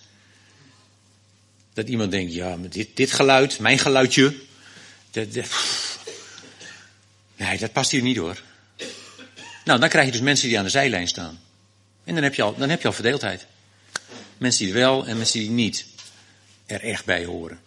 Dat 1.73 1.87
iemand 1.87 2.11
denkt, 2.11 2.33
ja, 2.33 2.57
dit, 2.57 2.89
dit 2.93 3.11
geluid, 3.11 3.59
mijn 3.59 3.79
geluidje. 3.79 4.35
Dat, 5.11 5.33
dat, 5.33 5.47
nee, 7.35 7.57
dat 7.57 7.71
past 7.71 7.91
hier 7.91 8.01
niet 8.01 8.17
hoor. 8.17 8.41
Nou, 9.65 9.79
dan 9.79 9.89
krijg 9.89 10.05
je 10.05 10.11
dus 10.11 10.21
mensen 10.21 10.47
die 10.47 10.57
aan 10.57 10.63
de 10.63 10.69
zijlijn 10.69 11.07
staan. 11.07 11.39
En 12.03 12.13
dan 12.13 12.23
heb 12.23 12.35
je 12.35 12.41
al, 12.41 12.55
dan 12.55 12.69
heb 12.69 12.81
je 12.81 12.87
al 12.87 12.93
verdeeldheid. 12.93 13.45
Mensen 14.37 14.65
die 14.65 14.73
wel 14.73 15.07
en 15.07 15.17
mensen 15.17 15.39
die 15.39 15.49
niet 15.49 15.85
er 16.65 16.81
echt 16.81 17.05
bij 17.05 17.25
horen. 17.25 17.59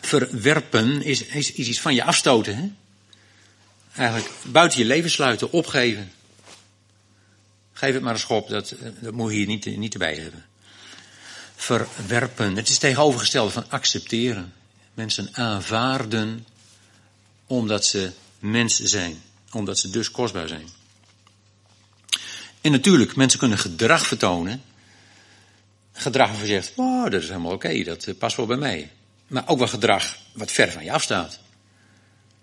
Verwerpen 0.00 1.02
is, 1.02 1.22
is, 1.22 1.52
is 1.52 1.68
iets 1.68 1.80
van 1.80 1.94
je 1.94 2.04
afstoten. 2.04 2.56
Hè? 2.56 2.70
Eigenlijk 3.96 4.30
buiten 4.42 4.78
je 4.78 4.84
leven 4.84 5.10
sluiten, 5.10 5.52
opgeven. 5.52 6.12
Geef 7.82 7.94
het 7.94 8.02
maar 8.02 8.12
een 8.12 8.18
schop, 8.18 8.48
dat, 8.48 8.74
dat 9.00 9.12
moet 9.12 9.30
je 9.30 9.36
hier 9.36 9.46
niet, 9.46 9.76
niet 9.76 9.92
erbij 9.92 10.14
hebben. 10.14 10.44
Verwerpen, 11.56 12.56
het 12.56 12.68
is 12.68 12.78
tegenovergestelde 12.78 13.50
van 13.50 13.64
accepteren. 13.68 14.52
Mensen 14.94 15.28
aanvaarden 15.32 16.46
omdat 17.46 17.84
ze 17.84 18.12
mens 18.38 18.78
zijn. 18.78 19.22
Omdat 19.52 19.78
ze 19.78 19.90
dus 19.90 20.10
kostbaar 20.10 20.48
zijn. 20.48 20.68
En 22.60 22.70
natuurlijk, 22.70 23.16
mensen 23.16 23.38
kunnen 23.38 23.58
gedrag 23.58 24.06
vertonen. 24.06 24.62
Gedrag 25.92 26.28
waarvan 26.28 26.46
je 26.46 26.52
zegt, 26.52 26.72
oh, 26.76 27.04
dat 27.04 27.22
is 27.22 27.28
helemaal 27.28 27.52
oké, 27.52 27.82
dat 27.82 28.04
eh, 28.04 28.14
past 28.18 28.36
wel 28.36 28.46
bij 28.46 28.56
mij. 28.56 28.90
Maar 29.26 29.48
ook 29.48 29.58
wel 29.58 29.68
gedrag 29.68 30.16
wat 30.32 30.50
ver 30.50 30.72
van 30.72 30.84
je 30.84 30.92
afstaat. 30.92 31.40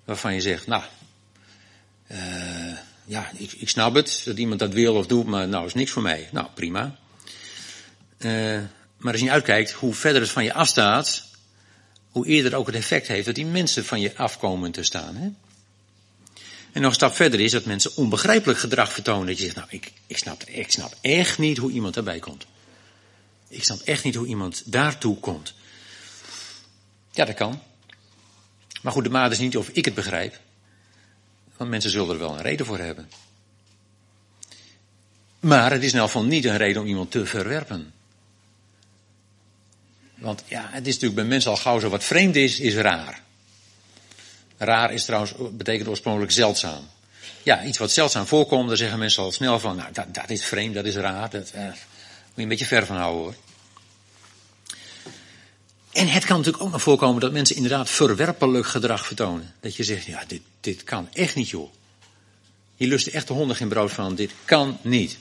Waarvan 0.05 0.33
je 0.33 0.41
zegt, 0.41 0.67
nou, 0.67 0.83
uh, 2.11 2.77
ja, 3.09 3.31
ik, 3.37 3.51
ik, 3.51 3.69
snap 3.69 3.95
het, 3.95 4.21
dat 4.25 4.37
iemand 4.37 4.59
dat 4.59 4.73
wil 4.73 4.95
of 4.95 5.07
doet, 5.07 5.25
maar 5.25 5.47
nou 5.47 5.65
is 5.65 5.73
niks 5.73 5.91
voor 5.91 6.01
mij. 6.01 6.29
Nou, 6.31 6.47
prima. 6.53 6.97
Uh, 8.17 8.59
maar 8.97 9.13
als 9.13 9.21
je 9.21 9.31
uitkijkt, 9.31 9.71
hoe 9.71 9.93
verder 9.93 10.21
het 10.21 10.31
van 10.31 10.43
je 10.43 10.53
afstaat, 10.53 11.23
hoe 12.09 12.27
eerder 12.27 12.55
ook 12.55 12.65
het 12.65 12.75
effect 12.75 13.07
heeft 13.07 13.25
dat 13.25 13.35
die 13.35 13.45
mensen 13.45 13.85
van 13.85 14.01
je 14.01 14.17
afkomen 14.17 14.71
te 14.71 14.83
staan. 14.83 15.15
Hè? 15.15 15.29
En 16.71 16.81
nog 16.81 16.89
een 16.89 16.93
stap 16.93 17.13
verder 17.13 17.39
is 17.39 17.51
dat 17.51 17.65
mensen 17.65 17.95
onbegrijpelijk 17.95 18.59
gedrag 18.59 18.93
vertonen. 18.93 19.27
Dat 19.27 19.37
je 19.37 19.43
zegt, 19.43 19.55
nou, 19.55 19.67
ik, 19.71 19.91
ik, 20.07 20.17
snap, 20.17 20.43
ik 20.43 20.71
snap 20.71 20.95
echt 21.01 21.37
niet 21.37 21.57
hoe 21.57 21.71
iemand 21.71 21.93
daarbij 21.93 22.19
komt. 22.19 22.45
Ik 23.47 23.63
snap 23.63 23.79
echt 23.79 24.03
niet 24.03 24.15
hoe 24.15 24.27
iemand 24.27 24.63
daartoe 24.65 25.19
komt. 25.19 25.53
Ja, 27.11 27.25
dat 27.25 27.35
kan. 27.35 27.61
Maar 28.81 28.91
goed, 28.91 29.03
de 29.03 29.09
maat 29.09 29.31
is 29.31 29.39
niet 29.39 29.57
of 29.57 29.69
ik 29.69 29.85
het 29.85 29.93
begrijp. 29.93 30.39
Want 31.59 31.71
mensen 31.71 31.91
zullen 31.91 32.09
er 32.09 32.19
wel 32.19 32.33
een 32.33 32.41
reden 32.41 32.65
voor 32.65 32.77
hebben. 32.77 33.09
Maar 35.39 35.71
het 35.71 35.83
is 35.83 35.93
in 35.93 36.07
van 36.07 36.27
niet 36.27 36.45
een 36.45 36.57
reden 36.57 36.81
om 36.81 36.87
iemand 36.87 37.11
te 37.11 37.25
verwerpen. 37.25 37.93
Want 40.15 40.43
ja, 40.47 40.67
het 40.71 40.87
is 40.87 40.93
natuurlijk 40.93 41.21
bij 41.21 41.29
mensen 41.29 41.51
al 41.51 41.57
gauw 41.57 41.79
zo 41.79 41.89
wat 41.89 42.03
vreemd 42.03 42.35
is, 42.35 42.59
is 42.59 42.75
raar. 42.75 43.21
Raar 44.57 44.93
is 44.93 45.05
trouwens, 45.05 45.33
betekent 45.51 45.87
oorspronkelijk 45.87 46.31
zeldzaam. 46.31 46.87
Ja, 47.43 47.63
iets 47.63 47.77
wat 47.77 47.91
zeldzaam 47.91 48.25
voorkomt, 48.25 48.67
daar 48.67 48.77
zeggen 48.77 48.99
mensen 48.99 49.23
al 49.23 49.31
snel 49.31 49.59
van, 49.59 49.75
nou, 49.75 49.91
dat, 49.93 50.13
dat 50.13 50.29
is 50.29 50.45
vreemd, 50.45 50.73
dat 50.73 50.85
is 50.85 50.95
raar, 50.95 51.29
dat 51.29 51.49
eh, 51.49 51.63
moet 51.63 51.75
je 52.35 52.41
een 52.41 52.47
beetje 52.47 52.65
ver 52.65 52.85
van 52.85 52.97
houden 52.97 53.21
hoor. 53.21 53.35
En 55.91 56.07
het 56.07 56.25
kan 56.25 56.37
natuurlijk 56.37 56.63
ook 56.63 56.71
nog 56.71 56.81
voorkomen 56.81 57.21
dat 57.21 57.31
mensen 57.31 57.55
inderdaad 57.55 57.89
verwerpelijk 57.89 58.67
gedrag 58.67 59.05
vertonen. 59.05 59.53
Dat 59.59 59.75
je 59.75 59.83
zegt, 59.83 60.05
ja, 60.05 60.23
dit, 60.27 60.41
dit 60.59 60.83
kan 60.83 61.07
echt 61.13 61.35
niet 61.35 61.49
joh. 61.49 61.73
Hier 62.75 62.87
lust 62.87 63.07
echt 63.07 63.27
de 63.27 63.33
honden 63.33 63.55
geen 63.55 63.69
brood 63.69 63.91
van, 63.91 64.15
dit 64.15 64.31
kan 64.45 64.77
niet. 64.81 65.17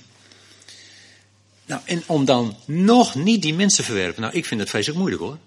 Nou, 1.66 1.80
en 1.84 2.02
om 2.06 2.24
dan 2.24 2.56
nog 2.64 3.14
niet 3.14 3.42
die 3.42 3.54
mensen 3.54 3.78
te 3.78 3.90
verwerpen, 3.90 4.22
nou, 4.22 4.34
ik 4.34 4.44
vind 4.44 4.60
dat 4.60 4.68
vreselijk 4.68 4.98
moeilijk 4.98 5.22
hoor. 5.22 5.38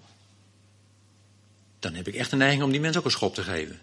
Dan 1.78 1.94
heb 1.94 2.08
ik 2.08 2.14
echt 2.14 2.32
een 2.32 2.38
neiging 2.38 2.62
om 2.62 2.70
die 2.70 2.80
mensen 2.80 3.00
ook 3.00 3.06
een 3.06 3.12
schop 3.12 3.34
te 3.34 3.42
geven. 3.42 3.80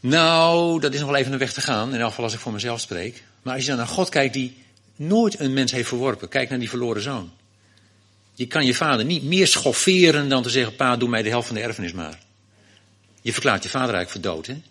Nou, 0.00 0.80
dat 0.80 0.94
is 0.94 1.00
nog 1.00 1.08
wel 1.08 1.18
even 1.18 1.32
een 1.32 1.38
weg 1.38 1.52
te 1.52 1.60
gaan, 1.60 1.94
in 1.94 2.00
elk 2.00 2.08
geval 2.08 2.24
als 2.24 2.34
ik 2.34 2.40
voor 2.40 2.52
mezelf 2.52 2.80
spreek. 2.80 3.22
Maar 3.42 3.54
als 3.54 3.62
je 3.62 3.68
dan 3.68 3.78
naar 3.78 3.88
God 3.88 4.08
kijkt 4.08 4.34
die 4.34 4.56
nooit 4.96 5.40
een 5.40 5.52
mens 5.52 5.72
heeft 5.72 5.88
verworpen, 5.88 6.28
kijk 6.28 6.48
naar 6.48 6.58
die 6.58 6.68
verloren 6.68 7.02
zoon. 7.02 7.32
Je 8.34 8.46
kan 8.46 8.66
je 8.66 8.74
vader 8.74 9.04
niet 9.04 9.22
meer 9.22 9.46
schofferen 9.46 10.28
dan 10.28 10.42
te 10.42 10.50
zeggen, 10.50 10.76
pa, 10.76 10.96
doe 10.96 11.08
mij 11.08 11.22
de 11.22 11.28
helft 11.28 11.46
van 11.46 11.56
de 11.56 11.62
erfenis 11.62 11.92
maar. 11.92 12.18
Je 13.22 13.32
verklaart 13.32 13.62
je 13.62 13.68
vader 13.68 13.94
eigenlijk 13.94 14.26
voor 14.26 14.34
dood, 14.34 14.46
hè? 14.46 14.62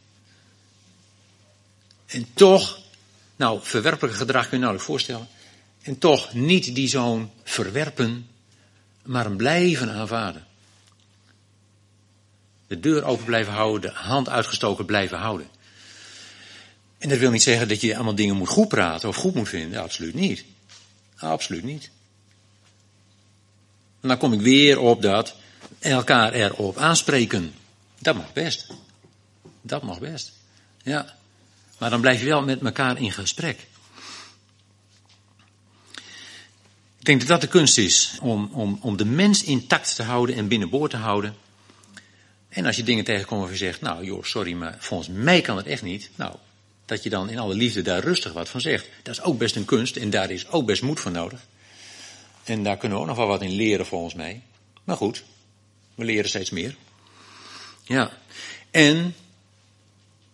En 2.06 2.28
toch 2.34 2.80
nou, 3.36 3.60
verwerpelijke 3.62 4.18
gedrag 4.18 4.42
kun 4.42 4.52
je 4.52 4.58
nauwelijks 4.58 4.90
voorstellen. 4.90 5.28
En 5.82 5.98
toch 5.98 6.34
niet 6.34 6.76
die 6.76 6.88
zoon 6.88 7.32
verwerpen, 7.44 8.28
maar 9.04 9.24
hem 9.24 9.38
blijven 9.38 9.92
aanvaarden. 9.92 10.46
De 12.68 12.80
deur 12.80 13.04
open 13.04 13.26
blijven 13.26 13.54
houden, 13.54 13.82
de 13.82 13.98
hand 13.98 14.30
uitgestoken 14.30 14.86
blijven 14.86 15.18
houden. 15.18 15.48
En 16.98 17.10
dat 17.10 17.18
wil 17.18 17.32
niet 17.32 17.44
zeggen 17.44 17.68
dat 17.68 17.82
je 17.82 17.96
allemaal 17.96 18.16
dingen 18.16 18.36
moet 18.36 18.50
goed 18.50 18.68
praten 18.68 19.10
of 19.10 19.16
goed 19.16 19.36
moet 19.36 19.50
vinden. 19.50 19.82
absoluut 19.82 20.14
niet. 20.14 20.46
Absoluut 21.18 21.64
niet. 21.64 21.90
En 24.02 24.08
dan 24.08 24.18
kom 24.18 24.34
ik 24.34 24.42
weer 24.42 24.80
op 24.80 25.02
dat 25.02 25.36
elkaar 25.80 26.34
erop 26.34 26.78
aanspreken. 26.78 27.54
Dat 28.00 28.16
mag 28.16 28.34
best. 28.34 28.68
Dat 29.62 29.84
mag 29.84 30.00
best. 30.00 30.32
Ja. 30.84 31.16
Maar 31.78 31.90
dan 31.90 32.02
blijf 32.02 32.20
je 32.20 32.26
wel 32.26 32.44
met 32.44 32.62
elkaar 32.62 33.02
in 33.02 33.12
gesprek. 33.12 33.68
Ik 37.00 37.08
denk 37.08 37.20
dat 37.20 37.30
dat 37.30 37.42
de 37.42 37.48
kunst 37.48 37.78
is, 37.78 38.18
om, 38.22 38.50
om, 38.54 38.80
om 38.82 38.98
de 38.98 39.06
mens 39.06 39.44
intact 39.44 39.96
te 39.96 40.04
houden 40.04 40.36
en 40.36 40.48
binnenboord 40.48 40.92
te 40.92 40.98
houden. 40.98 41.36
En 42.50 42.66
als 42.66 42.76
je 42.76 42.84
dingen 42.84 43.04
tegenkomt 43.04 43.40
waarvan 43.40 43.58
je 43.58 43.66
zegt, 43.66 43.82
nou 43.82 44.06
joh, 44.06 44.24
sorry, 44.24 44.54
maar 44.54 44.76
volgens 44.80 45.10
mij 45.10 45.42
kan 45.42 45.58
het 45.58 45.66
echt 45.66 45.82
niet. 45.82 46.10
Nou, 46.16 46.36
dat 46.86 47.04
je 47.04 47.10
dan 47.10 47.30
in 47.30 47.40
alle 47.40 47.56
liefde 47.56 47.82
daar 47.82 48.04
rustig 48.04 48.34
wat 48.34 48.50
van 48.50 48.62
zegt. 48.62 48.88
Dat 49.04 49.14
is 49.14 49.22
ook 49.22 49.38
best 49.38 49.56
een 49.56 49.66
kunst 49.66 49.96
en 49.96 50.10
daar 50.10 50.32
is 50.32 50.48
ook 50.48 50.66
best 50.66 50.82
moed 50.82 51.00
voor 51.00 51.12
nodig. 51.12 51.40
En 52.44 52.64
daar 52.64 52.78
kunnen 52.78 52.98
we 52.98 53.04
ook 53.04 53.10
nog 53.10 53.18
wel 53.18 53.28
wat 53.28 53.42
in 53.42 53.52
leren 53.52 53.86
volgens 53.86 54.14
mij. 54.14 54.42
Maar 54.84 54.98
goed, 54.98 55.24
we 55.96 56.06
leren 56.06 56.30
steeds 56.30 56.50
meer. 56.50 56.76
Ja. 57.84 58.12
En 58.72 59.16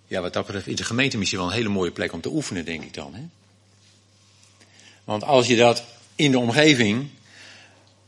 ja, 0.08 0.22
wat 0.22 0.34
dat 0.34 0.46
betreft 0.46 0.67
is 0.67 0.76
de 0.76 0.84
gemeente 0.84 1.17
misschien 1.17 1.39
wel 1.39 1.48
een 1.48 1.54
hele 1.54 1.70
mooie 1.70 1.91
plek 1.91 2.13
om 2.13 2.22
te 2.22 2.30
oefenen, 2.30 2.65
denk 2.65 2.84
ik 2.84 2.93
dan. 2.93 3.13
Hè? 3.13 3.22
Want 5.04 5.24
als 5.24 5.48
je 5.48 5.56
dat 5.56 5.84
in 6.15 6.32
de 6.32 6.39
omgeving, 6.39 7.08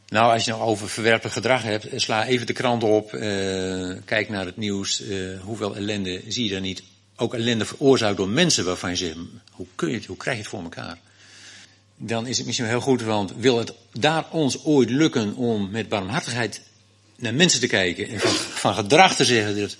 nou 0.07 0.33
als 0.33 0.45
je 0.45 0.51
nou 0.51 0.63
over 0.63 0.89
verwerpelijk 0.89 1.33
gedrag 1.35 1.63
hebt, 1.63 1.87
sla 1.95 2.25
even 2.25 2.47
de 2.47 2.53
krant 2.53 2.83
op, 2.83 3.13
uh, 3.13 3.97
kijk 4.05 4.29
naar 4.29 4.45
het 4.45 4.57
nieuws, 4.57 5.01
uh, 5.01 5.41
hoeveel 5.41 5.75
ellende 5.75 6.21
zie 6.27 6.43
je 6.43 6.51
daar 6.51 6.61
niet. 6.61 6.83
Ook 7.15 7.33
ellende 7.33 7.65
veroorzaakt 7.65 8.17
door 8.17 8.29
mensen 8.29 8.65
waarvan 8.65 8.89
je 8.89 8.95
zegt, 8.95 9.15
hoe, 9.51 9.67
kun 9.75 9.89
je 9.89 9.95
het, 9.95 10.05
hoe 10.05 10.17
krijg 10.17 10.35
je 10.35 10.41
het 10.41 10.51
voor 10.51 10.63
elkaar? 10.63 10.97
Dan 12.01 12.27
is 12.27 12.37
het 12.37 12.45
misschien 12.45 12.67
heel 12.67 12.81
goed, 12.81 13.01
want 13.01 13.33
wil 13.37 13.57
het 13.57 13.73
daar 13.91 14.25
ons 14.31 14.63
ooit 14.63 14.89
lukken 14.89 15.35
om 15.35 15.69
met 15.69 15.89
barmhartigheid 15.89 16.61
naar 17.15 17.33
mensen 17.33 17.59
te 17.59 17.67
kijken 17.67 18.09
en 18.09 18.19
van, 18.19 18.31
van 18.31 18.73
gedrag 18.73 19.15
te 19.15 19.25
zeggen 19.25 19.59
dat 19.59 19.77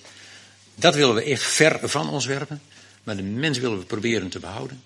dat 0.74 0.94
willen 0.94 1.14
we 1.14 1.22
echt 1.22 1.42
ver 1.42 1.78
van 1.82 2.10
ons 2.10 2.26
werpen. 2.26 2.60
Maar 3.04 3.16
de 3.16 3.22
mens 3.22 3.58
willen 3.58 3.78
we 3.78 3.84
proberen 3.84 4.28
te 4.28 4.38
behouden. 4.38 4.82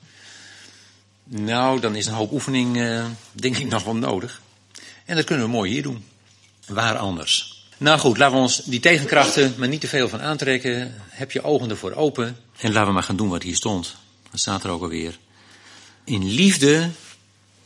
Nou, 1.24 1.80
dan 1.80 1.96
is 1.96 2.06
een 2.06 2.12
hoop 2.12 2.32
oefening, 2.32 2.76
uh, 2.76 3.06
denk 3.32 3.56
ik, 3.56 3.66
nog 3.66 3.84
wel 3.84 3.96
nodig. 3.96 4.42
En 5.04 5.16
dat 5.16 5.24
kunnen 5.24 5.44
we 5.44 5.50
mooi 5.50 5.70
hier 5.70 5.82
doen. 5.82 6.04
Waar 6.66 6.96
anders? 6.96 7.64
Nou 7.76 7.98
goed, 7.98 8.18
laten 8.18 8.36
we 8.36 8.42
ons 8.42 8.62
die 8.64 8.80
tegenkrachten 8.80 9.54
maar 9.58 9.68
niet 9.68 9.80
te 9.80 9.88
veel 9.88 10.08
van 10.08 10.20
aantrekken. 10.20 10.94
Heb 11.08 11.32
je 11.32 11.42
ogen 11.42 11.70
ervoor 11.70 11.92
open. 11.92 12.36
En 12.58 12.72
laten 12.72 12.86
we 12.86 12.94
maar 12.94 13.02
gaan 13.02 13.16
doen 13.16 13.28
wat 13.28 13.42
hier 13.42 13.56
stond. 13.56 13.96
Dat 14.30 14.40
staat 14.40 14.64
er 14.64 14.70
ook 14.70 14.82
alweer. 14.82 15.18
In 16.04 16.24
liefde, 16.32 16.90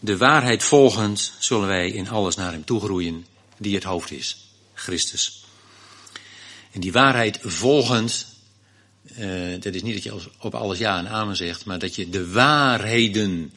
de 0.00 0.16
waarheid 0.16 0.62
volgend, 0.62 1.32
zullen 1.38 1.68
wij 1.68 1.90
in 1.90 2.08
alles 2.08 2.36
naar 2.36 2.52
hem 2.52 2.64
toegroeien, 2.64 3.26
die 3.58 3.74
het 3.74 3.84
hoofd 3.84 4.10
is. 4.10 4.50
Christus. 4.74 5.44
En 6.72 6.80
die 6.80 6.92
waarheid 6.92 7.38
volgend, 7.42 8.26
uh, 9.18 9.60
dat 9.60 9.74
is 9.74 9.82
niet 9.82 9.94
dat 9.94 10.02
je 10.02 10.30
op 10.38 10.54
alles 10.54 10.78
ja 10.78 10.98
en 10.98 11.08
amen 11.08 11.36
zegt, 11.36 11.64
maar 11.64 11.78
dat 11.78 11.94
je 11.94 12.08
de 12.08 12.30
waarheden 12.30 13.52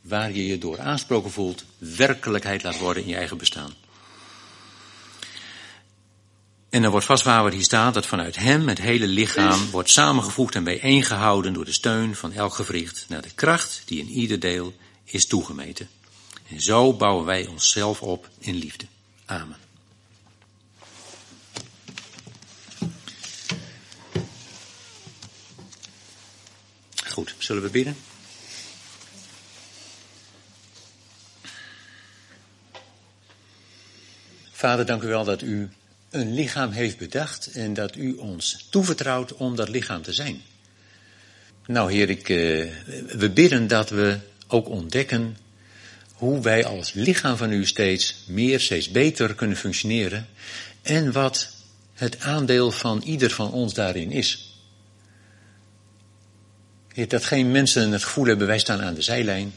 waar 0.00 0.32
je 0.32 0.46
je 0.46 0.58
door 0.58 0.80
aansproken 0.80 1.30
voelt, 1.30 1.64
werkelijkheid 1.78 2.62
laat 2.62 2.78
worden 2.78 3.02
in 3.02 3.08
je 3.08 3.16
eigen 3.16 3.38
bestaan. 3.38 3.72
En 6.70 6.82
dan 6.82 6.90
wordt 6.90 7.06
vast 7.06 7.24
waar 7.24 7.52
hier 7.52 7.62
staat, 7.62 7.94
dat 7.94 8.06
vanuit 8.06 8.36
hem 8.36 8.68
het 8.68 8.78
hele 8.78 9.06
lichaam 9.06 9.70
wordt 9.70 9.90
samengevoegd 9.90 10.54
en 10.54 10.64
bijeengehouden 10.64 11.52
door 11.52 11.64
de 11.64 11.72
steun 11.72 12.14
van 12.14 12.32
elk 12.32 12.54
gewricht 12.54 13.04
naar 13.08 13.22
de 13.22 13.34
kracht 13.34 13.82
die 13.84 14.00
in 14.00 14.08
ieder 14.08 14.40
deel 14.40 14.74
is 15.12 15.26
toegemeten. 15.26 15.88
En 16.48 16.60
zo 16.60 16.92
bouwen 16.92 17.24
wij 17.24 17.46
onszelf 17.46 18.02
op 18.02 18.28
in 18.38 18.54
liefde. 18.54 18.86
Amen. 19.24 19.56
Goed, 27.06 27.34
zullen 27.38 27.62
we 27.62 27.70
bidden? 27.70 27.96
Vader, 34.52 34.86
dank 34.86 35.02
u 35.02 35.06
wel 35.06 35.24
dat 35.24 35.42
u 35.42 35.70
een 36.10 36.34
lichaam 36.34 36.70
heeft 36.70 36.98
bedacht 36.98 37.46
en 37.46 37.74
dat 37.74 37.96
u 37.96 38.12
ons 38.12 38.66
toevertrouwt 38.70 39.34
om 39.34 39.56
dat 39.56 39.68
lichaam 39.68 40.02
te 40.02 40.12
zijn. 40.12 40.42
Nou, 41.66 41.92
Heer, 41.92 42.10
ik, 42.10 42.28
uh, 42.28 42.72
we 43.06 43.30
bidden 43.30 43.66
dat 43.66 43.90
we 43.90 44.18
ook 44.52 44.68
ontdekken 44.68 45.36
hoe 46.12 46.40
wij 46.40 46.64
als 46.64 46.92
lichaam 46.92 47.36
van 47.36 47.52
u 47.52 47.66
steeds 47.66 48.24
meer, 48.26 48.60
steeds 48.60 48.90
beter 48.90 49.34
kunnen 49.34 49.56
functioneren 49.56 50.28
en 50.82 51.12
wat 51.12 51.48
het 51.94 52.20
aandeel 52.20 52.70
van 52.70 53.02
ieder 53.02 53.30
van 53.30 53.52
ons 53.52 53.74
daarin 53.74 54.10
is. 54.10 54.56
Dat 57.08 57.24
geen 57.24 57.50
mensen 57.50 57.92
het 57.92 58.04
gevoel 58.04 58.26
hebben, 58.26 58.46
wij 58.46 58.58
staan 58.58 58.82
aan 58.82 58.94
de 58.94 59.02
zijlijn, 59.02 59.54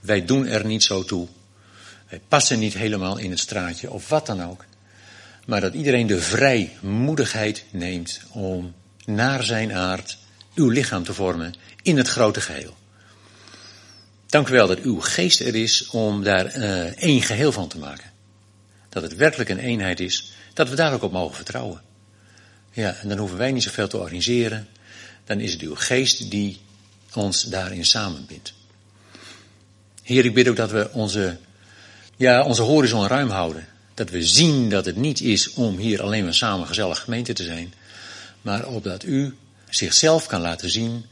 wij 0.00 0.24
doen 0.24 0.46
er 0.46 0.66
niet 0.66 0.82
zo 0.82 1.04
toe, 1.04 1.28
wij 2.08 2.20
passen 2.28 2.58
niet 2.58 2.74
helemaal 2.74 3.18
in 3.18 3.30
het 3.30 3.38
straatje 3.38 3.90
of 3.90 4.08
wat 4.08 4.26
dan 4.26 4.42
ook. 4.42 4.64
Maar 5.46 5.60
dat 5.60 5.74
iedereen 5.74 6.06
de 6.06 6.20
vrijmoedigheid 6.20 7.64
neemt 7.70 8.20
om 8.32 8.74
naar 9.04 9.44
zijn 9.44 9.72
aard 9.72 10.18
uw 10.54 10.68
lichaam 10.68 11.04
te 11.04 11.14
vormen 11.14 11.54
in 11.82 11.96
het 11.96 12.08
grote 12.08 12.40
geheel. 12.40 12.78
Dank 14.30 14.48
u 14.48 14.52
wel 14.52 14.66
dat 14.66 14.80
uw 14.80 15.00
geest 15.00 15.40
er 15.40 15.54
is 15.54 15.86
om 15.88 16.22
daar 16.22 16.56
uh, 16.56 16.84
één 16.84 17.22
geheel 17.22 17.52
van 17.52 17.68
te 17.68 17.78
maken. 17.78 18.10
Dat 18.88 19.02
het 19.02 19.14
werkelijk 19.14 19.50
een 19.50 19.58
eenheid 19.58 20.00
is, 20.00 20.32
dat 20.54 20.68
we 20.68 20.76
daar 20.76 20.92
ook 20.92 21.02
op 21.02 21.12
mogen 21.12 21.36
vertrouwen. 21.36 21.82
Ja, 22.72 22.94
en 22.94 23.08
dan 23.08 23.18
hoeven 23.18 23.38
wij 23.38 23.52
niet 23.52 23.62
zoveel 23.62 23.88
te 23.88 23.96
organiseren. 23.98 24.68
Dan 25.24 25.40
is 25.40 25.52
het 25.52 25.60
uw 25.60 25.74
geest 25.74 26.30
die 26.30 26.60
ons 27.14 27.42
daarin 27.42 27.84
samenbindt. 27.84 28.52
Heer, 30.02 30.24
ik 30.24 30.34
bid 30.34 30.48
ook 30.48 30.56
dat 30.56 30.70
we 30.70 30.90
onze, 30.92 31.36
ja, 32.16 32.44
onze 32.44 32.62
horizon 32.62 33.06
ruim 33.06 33.30
houden. 33.30 33.66
Dat 33.94 34.10
we 34.10 34.26
zien 34.26 34.68
dat 34.68 34.84
het 34.84 34.96
niet 34.96 35.20
is 35.20 35.52
om 35.52 35.76
hier 35.76 36.02
alleen 36.02 36.24
maar 36.24 36.34
samen 36.34 36.66
gezellig 36.66 37.00
gemeente 37.00 37.32
te 37.32 37.44
zijn. 37.44 37.74
Maar 38.42 38.66
opdat 38.66 39.04
u 39.04 39.36
zichzelf 39.68 40.26
kan 40.26 40.40
laten 40.40 40.70
zien 40.70 41.04